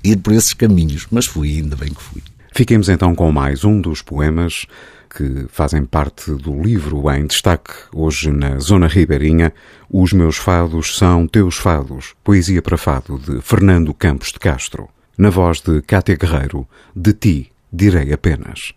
ir 0.01 0.17
por 0.17 0.33
esses 0.33 0.53
caminhos, 0.53 1.05
mas 1.11 1.25
fui, 1.25 1.57
ainda 1.57 1.75
bem 1.75 1.89
que 1.89 2.01
fui. 2.01 2.23
Fiquemos 2.53 2.87
então 2.87 3.13
com 3.13 3.29
mais 3.29 3.65
um 3.65 3.81
dos 3.81 4.01
poemas 4.01 4.65
que 5.13 5.45
fazem 5.49 5.83
parte 5.83 6.31
do 6.31 6.61
livro 6.61 7.11
em 7.11 7.27
destaque 7.27 7.73
hoje 7.93 8.31
na 8.31 8.57
Zona 8.59 8.87
Ribeirinha. 8.87 9.53
Os 9.89 10.13
meus 10.13 10.37
fados 10.37 10.97
são 10.97 11.27
teus 11.27 11.57
fados. 11.57 12.13
Poesia 12.23 12.61
para 12.61 12.77
fado 12.77 13.19
de 13.19 13.41
Fernando 13.41 13.93
Campos 13.93 14.31
de 14.31 14.39
Castro. 14.39 14.87
Na 15.17 15.29
voz 15.29 15.59
de 15.59 15.81
Cátia 15.81 16.15
Guerreiro, 16.15 16.65
de 16.95 17.13
ti 17.13 17.51
direi 17.71 18.13
apenas. 18.13 18.73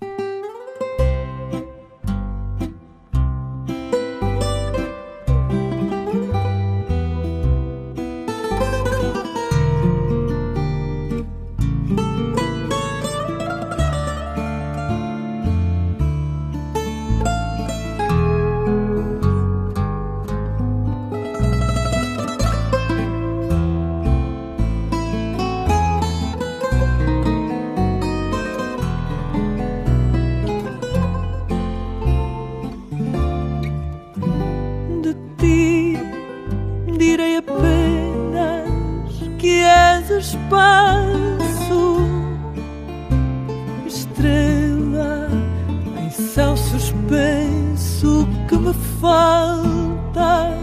Suspenso 47.08 48.28
que 48.46 48.56
me 48.56 48.74
falta, 49.00 50.54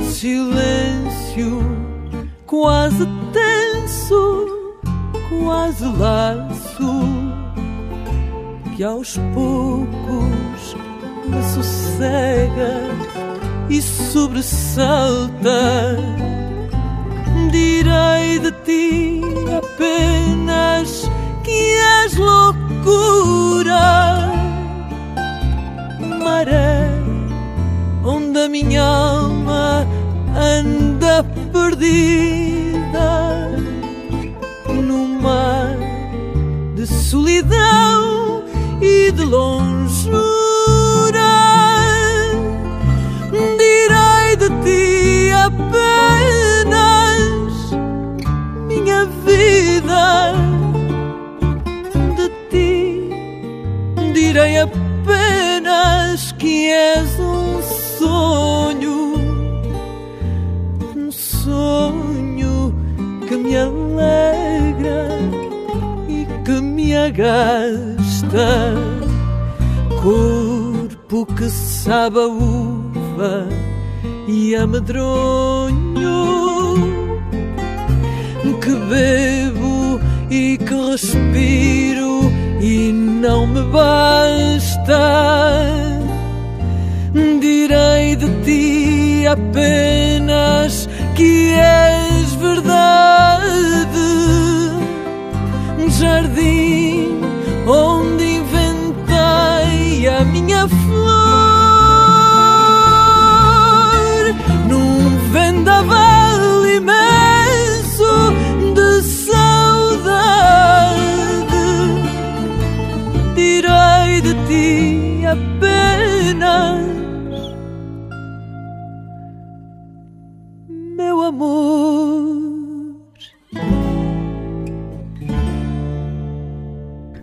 silêncio 0.00 1.60
quase 2.46 3.06
tenso, 3.32 4.46
quase 5.44 5.84
laço 5.98 7.04
que 8.74 8.82
aos 8.82 9.18
poucos 9.34 10.76
me 11.26 11.42
sossega 11.42 12.80
e 13.68 13.82
sobressalta. 13.82 15.98
Direi 17.50 18.38
de 18.38 18.52
ti 18.64 19.20
apenas 19.54 21.10
que 21.44 21.74
és 22.04 22.16
loucura, 22.16 24.31
onde 28.04 28.38
a 28.38 28.48
minha 28.48 28.82
alma 28.82 29.86
anda 30.34 31.24
perdida 31.52 33.10
no 34.68 35.06
mar 35.20 35.76
de 36.74 36.86
solidão 36.86 38.44
e 38.80 39.12
de 39.12 39.24
longura. 39.24 39.71
Que 56.42 56.72
és 56.72 57.20
um 57.20 57.62
sonho, 57.98 59.14
um 60.96 61.12
sonho 61.12 62.74
que 63.28 63.36
me 63.36 63.56
alegra 63.56 65.06
e 66.08 66.26
que 66.44 66.60
me 66.60 66.96
agasta. 66.96 68.74
Corpo 70.02 71.26
que 71.26 71.48
sabe 71.48 72.18
a 72.18 72.26
uva 72.26 73.46
e 74.26 74.56
a 74.56 74.66
medronho, 74.66 75.70
que 78.60 78.74
bebo 78.90 80.00
e 80.28 80.58
que 80.58 80.74
respiro 80.90 82.22
e 82.60 82.92
não 82.92 83.46
me 83.46 83.62
basta. 83.70 85.71
Direi 88.44 88.44
de 88.44 88.44
ti 88.44 89.26
apenas 89.26 90.88
que 91.14 91.54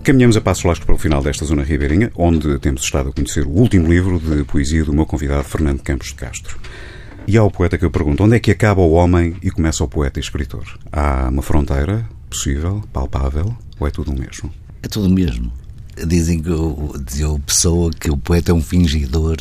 Caminhamos 0.09 0.35
a 0.37 0.41
passos 0.41 0.63
largos 0.63 0.83
para 0.83 0.95
o 0.95 0.97
final 0.97 1.21
desta 1.21 1.45
zona 1.45 1.61
ribeirinha, 1.61 2.11
onde 2.15 2.57
temos 2.57 2.81
estado 2.81 3.09
a 3.09 3.13
conhecer 3.13 3.45
o 3.45 3.51
último 3.51 3.87
livro 3.87 4.19
de 4.19 4.43
poesia 4.43 4.83
do 4.83 4.91
meu 4.91 5.05
convidado 5.05 5.43
Fernando 5.43 5.83
Campos 5.83 6.07
de 6.07 6.15
Castro. 6.15 6.57
E 7.27 7.37
ao 7.37 7.51
poeta 7.51 7.77
que 7.77 7.85
eu 7.85 7.91
pergunto, 7.91 8.23
onde 8.23 8.35
é 8.35 8.39
que 8.39 8.49
acaba 8.49 8.81
o 8.81 8.93
homem 8.93 9.35
e 9.43 9.51
começa 9.51 9.83
o 9.83 9.87
poeta 9.87 10.19
e 10.19 10.23
escritor? 10.23 10.63
Há 10.91 11.29
uma 11.29 11.43
fronteira 11.43 12.09
possível, 12.27 12.83
palpável, 12.91 13.55
ou 13.79 13.87
é 13.87 13.91
tudo 13.91 14.11
o 14.11 14.19
mesmo? 14.19 14.51
É 14.81 14.87
tudo 14.87 15.05
o 15.05 15.11
mesmo. 15.11 15.53
Dizem 16.07 16.41
que 16.41 16.49
o, 16.49 16.91
dizia 17.05 17.29
o 17.29 17.37
Pessoa 17.37 17.91
que 17.91 18.09
o 18.09 18.17
poeta 18.17 18.49
é 18.49 18.55
um 18.55 18.63
fingidor, 18.63 19.37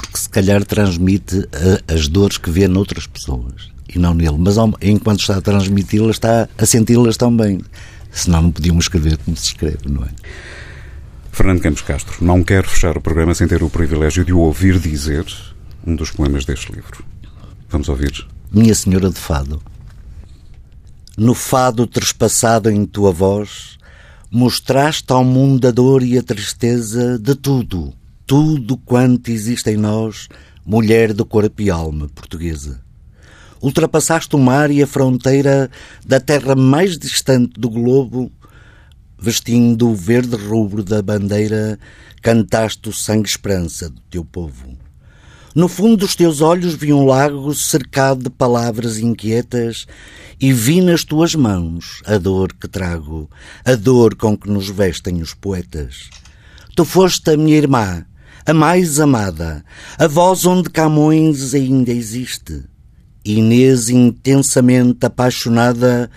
porque 0.00 0.16
se 0.16 0.28
calhar 0.28 0.64
transmite 0.64 1.44
a- 1.52 1.92
as 1.92 2.06
dores 2.06 2.38
que 2.38 2.50
vê 2.52 2.68
noutras 2.68 3.08
pessoas 3.08 3.68
e 3.92 3.98
não 3.98 4.14
nele. 4.14 4.38
Mas 4.38 4.54
enquanto 4.80 5.18
está 5.22 5.38
a 5.38 5.40
transmiti-las, 5.40 6.14
está 6.14 6.48
a 6.56 6.66
senti-las 6.66 7.16
também. 7.16 7.60
Senão 8.10 8.42
não 8.42 8.52
podíamos 8.52 8.84
escrever 8.84 9.18
como 9.18 9.36
se 9.36 9.46
escreve, 9.46 9.88
não 9.88 10.04
é? 10.04 10.08
Fernando 11.30 11.60
Campos 11.60 11.82
Castro, 11.82 12.24
não 12.24 12.42
quero 12.42 12.68
fechar 12.68 12.96
o 12.96 13.00
programa 13.00 13.34
sem 13.34 13.46
ter 13.46 13.62
o 13.62 13.70
privilégio 13.70 14.24
de 14.24 14.32
o 14.32 14.40
ouvir 14.40 14.78
dizer 14.80 15.24
um 15.86 15.94
dos 15.94 16.10
poemas 16.10 16.44
deste 16.44 16.72
livro. 16.72 17.04
Vamos 17.68 17.88
ouvir 17.88 18.26
Minha 18.50 18.74
Senhora 18.74 19.08
de 19.08 19.18
Fado. 19.18 19.62
No 21.16 21.34
fado 21.34 21.86
trespassado 21.86 22.70
em 22.70 22.84
tua 22.84 23.12
voz, 23.12 23.78
mostraste 24.30 25.12
ao 25.12 25.24
mundo 25.24 25.68
a 25.68 25.70
dor 25.70 26.02
e 26.02 26.18
a 26.18 26.22
tristeza 26.22 27.18
de 27.18 27.34
tudo, 27.34 27.92
tudo 28.26 28.76
quanto 28.76 29.30
existe 29.30 29.70
em 29.70 29.76
nós, 29.76 30.28
mulher 30.64 31.12
de 31.12 31.24
corpo 31.24 31.62
e 31.62 31.70
alma 31.70 32.08
portuguesa. 32.08 32.80
Ultrapassaste 33.60 34.36
o 34.36 34.38
mar 34.38 34.70
e 34.70 34.82
a 34.82 34.86
fronteira 34.86 35.70
da 36.06 36.20
terra 36.20 36.54
mais 36.54 36.96
distante 36.96 37.58
do 37.58 37.68
globo, 37.68 38.30
vestindo 39.18 39.88
o 39.88 39.94
verde 39.94 40.36
rubro 40.36 40.84
da 40.84 41.02
bandeira, 41.02 41.78
cantaste 42.22 42.88
o 42.88 42.92
sangue 42.92 43.28
esperança 43.28 43.88
do 43.88 44.00
teu 44.10 44.24
povo. 44.24 44.76
No 45.54 45.66
fundo 45.66 45.96
dos 45.96 46.14
teus 46.14 46.40
olhos 46.40 46.74
vi 46.74 46.92
um 46.92 47.04
lago 47.04 47.52
cercado 47.52 48.24
de 48.24 48.30
palavras 48.30 48.98
inquietas 48.98 49.86
e 50.40 50.52
vi 50.52 50.80
nas 50.80 51.02
tuas 51.02 51.34
mãos 51.34 52.00
a 52.06 52.16
dor 52.16 52.52
que 52.52 52.68
trago, 52.68 53.28
a 53.64 53.74
dor 53.74 54.14
com 54.14 54.36
que 54.36 54.48
nos 54.48 54.68
vestem 54.68 55.20
os 55.20 55.34
poetas. 55.34 56.10
Tu 56.76 56.84
foste 56.84 57.32
a 57.32 57.36
minha 57.36 57.56
irmã, 57.56 58.04
a 58.46 58.54
mais 58.54 59.00
amada, 59.00 59.64
a 59.98 60.06
voz 60.06 60.46
onde 60.46 60.70
Camões 60.70 61.54
ainda 61.54 61.90
existe. 61.90 62.62
Inês 63.32 63.90
intensamente 63.90 65.04
apaixonada 65.04 66.10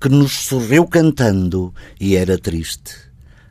que 0.00 0.08
nos 0.08 0.32
sorriu 0.32 0.86
cantando 0.86 1.72
e 2.00 2.16
era 2.16 2.36
triste. 2.36 2.92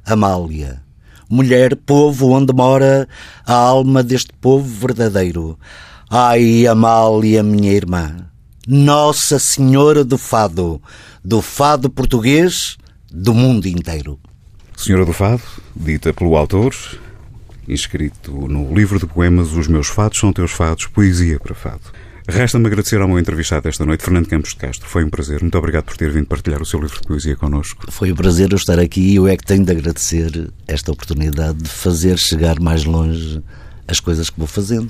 Amália, 0.05 0.81
mulher, 1.29 1.75
povo 1.75 2.31
onde 2.31 2.53
mora 2.53 3.07
a 3.45 3.53
alma 3.53 4.03
deste 4.03 4.33
povo 4.41 4.67
verdadeiro. 4.67 5.57
Ai, 6.09 6.67
Amália, 6.67 7.41
minha 7.41 7.71
irmã, 7.71 8.17
Nossa 8.67 9.39
Senhora 9.39 10.03
do 10.03 10.17
Fado, 10.17 10.81
do 11.23 11.41
fado 11.41 11.89
português 11.89 12.77
do 13.09 13.33
mundo 13.33 13.65
inteiro. 13.65 14.19
Senhora 14.75 15.05
do 15.05 15.13
Fado, 15.13 15.41
dita 15.73 16.13
pelo 16.13 16.35
autor, 16.35 16.75
inscrito 17.65 18.31
no 18.31 18.73
livro 18.75 18.99
de 18.99 19.07
poemas 19.07 19.53
Os 19.53 19.67
Meus 19.67 19.87
Fados 19.87 20.19
São 20.19 20.33
Teus 20.33 20.51
Fados, 20.51 20.85
Poesia 20.87 21.39
para 21.39 21.55
Fado. 21.55 21.94
Resta-me 22.27 22.65
agradecer 22.65 22.99
ao 22.99 23.07
meu 23.07 23.19
entrevistado 23.19 23.67
esta 23.69 23.85
noite, 23.85 24.03
Fernando 24.03 24.27
Campos 24.27 24.49
de 24.49 24.55
Castro. 24.55 24.89
Foi 24.89 25.03
um 25.03 25.09
prazer. 25.09 25.41
Muito 25.41 25.57
obrigado 25.57 25.83
por 25.83 25.95
ter 25.95 26.09
vindo 26.11 26.25
partilhar 26.25 26.61
o 26.61 26.65
seu 26.65 26.79
livro 26.79 26.99
de 26.99 27.07
poesia 27.07 27.35
connosco. 27.35 27.85
Foi 27.91 28.11
um 28.11 28.15
prazer 28.15 28.51
eu 28.51 28.57
estar 28.57 28.79
aqui 28.79 29.01
e 29.01 29.15
eu 29.15 29.27
é 29.27 29.37
que 29.37 29.45
tenho 29.45 29.63
de 29.63 29.71
agradecer 29.71 30.51
esta 30.67 30.91
oportunidade 30.91 31.59
de 31.59 31.69
fazer 31.69 32.17
chegar 32.17 32.59
mais 32.59 32.83
longe 32.83 33.43
as 33.87 33.99
coisas 33.99 34.29
que 34.29 34.39
vou 34.39 34.47
fazendo. 34.47 34.89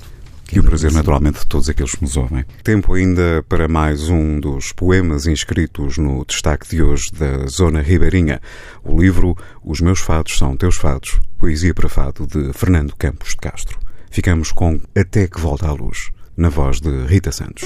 E 0.52 0.60
o 0.60 0.64
prazer, 0.64 0.92
naturalmente, 0.92 1.40
de 1.40 1.46
todos 1.46 1.68
aqueles 1.68 1.94
que 1.94 2.02
nos 2.02 2.16
ouvem. 2.16 2.44
Tempo 2.62 2.94
ainda 2.94 3.44
para 3.48 3.66
mais 3.66 4.08
um 4.08 4.38
dos 4.38 4.72
poemas 4.72 5.26
inscritos 5.26 5.98
no 5.98 6.24
destaque 6.24 6.68
de 6.68 6.82
hoje 6.82 7.10
da 7.12 7.46
Zona 7.48 7.82
Ribeirinha. 7.82 8.40
O 8.84 8.98
livro 8.98 9.36
Os 9.62 9.80
Meus 9.80 9.98
Fados 9.98 10.38
São 10.38 10.56
Teus 10.56 10.76
Fados, 10.76 11.20
Poesia 11.36 11.74
para 11.74 11.88
Fado, 11.88 12.26
de 12.26 12.52
Fernando 12.52 12.94
Campos 12.96 13.30
de 13.30 13.36
Castro. 13.36 13.78
Ficamos 14.08 14.52
com 14.52 14.80
Até 14.96 15.26
que 15.26 15.40
Volta 15.40 15.66
à 15.66 15.72
Luz, 15.72 16.10
na 16.36 16.50
voz 16.50 16.80
de 16.80 17.06
Rita 17.06 17.32
Santos. 17.32 17.64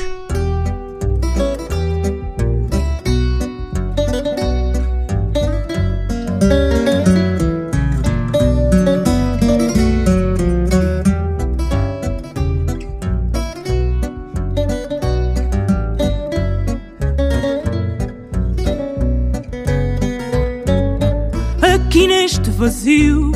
Aqui 21.61 22.07
neste 22.07 22.51
vazio, 22.51 23.33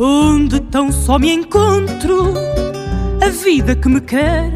onde 0.00 0.60
tão 0.62 0.90
só 0.90 1.18
me 1.18 1.32
encontro, 1.32 2.34
a 3.20 3.28
vida 3.30 3.74
que 3.74 3.88
me 3.88 4.00
quer 4.00 4.52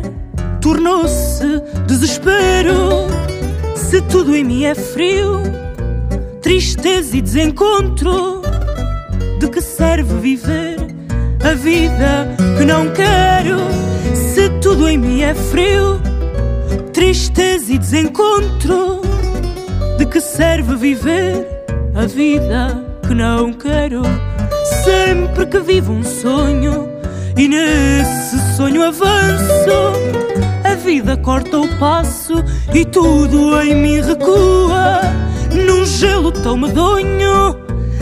tornou-se 0.61 1.61
desespero. 1.87 3.07
Se 3.75 4.01
tudo 4.03 4.35
em 4.35 4.44
mim 4.44 4.64
é 4.64 4.75
frio, 4.75 5.42
tristeza 6.40 7.16
e 7.16 7.20
desencontro, 7.20 8.42
de 9.38 9.48
que 9.48 9.61
serve 9.61 10.18
viver 10.20 10.77
a 11.44 11.55
vida 11.55 12.29
que 12.59 12.64
não 12.64 12.90
quero? 12.90 13.59
Se 14.14 14.48
tudo 14.61 14.88
em 14.88 14.96
mim 14.96 15.22
é 15.22 15.35
frio, 15.35 16.01
tristeza 16.92 17.72
e 17.72 17.79
desencontro, 17.79 19.03
de 19.98 20.07
que 20.07 20.20
serve 20.20 20.77
viver 20.77 21.46
a 21.94 22.07
vida 22.07 22.85
que 23.07 23.14
não 23.14 23.53
quero? 23.53 24.03
Sempre 24.85 25.46
que 25.46 25.61
vivo 25.61 25.92
um 25.92 26.05
sonho 26.05 26.91
e 27.37 27.49
nesse 27.49 28.38
sonho 28.57 28.83
avanço, 28.83 29.71
a 30.64 30.75
vida 30.75 31.16
corta 31.16 31.59
o 31.59 31.68
passo 31.79 32.35
e 32.75 32.85
tudo 32.85 33.61
em 33.61 33.75
mim 33.75 34.01
recua. 34.01 35.01
Num 35.51 35.85
gelo 35.85 36.31
tão 36.31 36.57
medonho, 36.57 37.57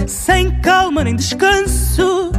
sem 0.06 0.50
calma 0.60 1.04
nem 1.04 1.16
descanso, 1.16 2.32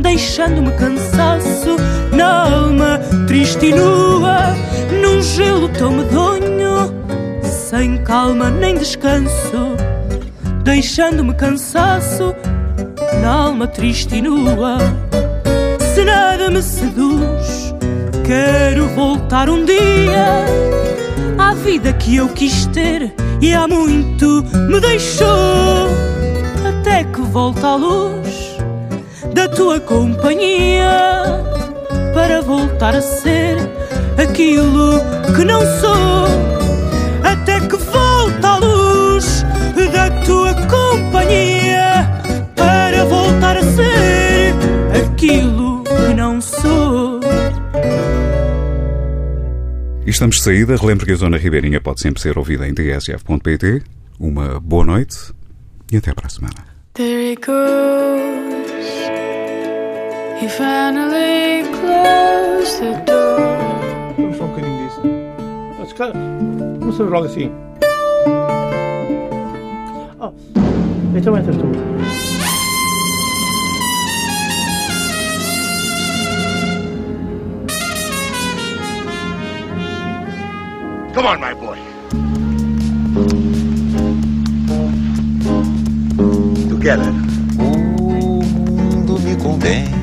deixando-me 0.00 0.70
cansaço 0.72 1.76
na 2.12 2.50
alma 2.50 3.00
triste 3.26 3.66
e 3.66 3.74
nua. 3.74 4.54
Num 5.02 5.22
gelo 5.22 5.68
tão 5.68 5.92
medonho, 5.92 6.92
sem 7.42 7.98
calma 8.04 8.50
nem 8.50 8.74
descanso, 8.74 9.76
deixando-me 10.62 11.34
cansaço 11.34 12.34
na 13.22 13.30
alma 13.30 13.66
triste 13.66 14.16
e 14.16 14.22
nua. 14.22 14.78
Se 15.94 16.04
nada 16.04 16.48
me 16.50 16.62
seduz, 16.62 17.74
quero 18.24 18.88
voltar 18.94 19.50
um 19.50 19.62
dia 19.62 20.46
à 21.36 21.52
vida 21.52 21.92
que 21.92 22.16
eu 22.16 22.30
quis 22.30 22.64
ter 22.66 23.12
e 23.42 23.52
há 23.52 23.68
muito 23.68 24.42
me 24.70 24.80
deixou. 24.80 25.90
Até 26.66 27.04
que 27.04 27.20
volta 27.20 27.66
à 27.66 27.76
luz 27.76 28.56
da 29.34 29.46
tua 29.48 29.80
companhia 29.80 31.44
para 32.14 32.40
voltar 32.40 32.94
a 32.94 33.02
ser 33.02 33.58
aquilo 34.16 34.98
que 35.36 35.44
não 35.44 35.60
sou. 35.60 36.26
Até 37.22 37.60
que 37.60 37.76
estamos 50.12 50.36
de 50.36 50.42
saída. 50.42 50.76
Relembro 50.76 51.06
que 51.06 51.12
a 51.12 51.16
Zona 51.16 51.38
Ribeirinha 51.38 51.80
pode 51.80 52.00
sempre 52.00 52.20
ser 52.20 52.38
ouvida 52.38 52.68
em 52.68 52.74
tsf.pt. 52.74 53.82
Uma 54.18 54.60
boa 54.60 54.84
noite 54.84 55.16
e 55.90 55.96
até 55.96 56.12
para 56.14 56.26
a 56.26 56.30
semana. 56.30 56.54
There 56.94 57.32
he 57.32 57.36
goes. 57.36 58.72
He 60.40 60.48
finally 60.48 61.62
closed 61.80 62.80
the 62.80 63.04
door. 63.04 63.40
Vamos 64.16 64.36
só 64.36 64.44
um 64.44 64.48
bocadinho 64.48 64.88
disso. 64.88 65.02
Calhar, 65.96 66.14
Vamos 66.80 66.96
fazer 66.96 67.10
logo 67.10 67.26
assim. 67.26 67.52
Ah, 70.20 70.32
então 71.14 71.36
entras 71.36 71.56
tu. 71.56 72.31
Come 81.12 81.26
on, 81.26 81.40
my 81.40 81.52
boy. 81.52 81.76
Together. 86.70 87.12
O 87.58 88.42
mundo 88.42 89.18
me 89.18 89.36
condena 89.36 90.01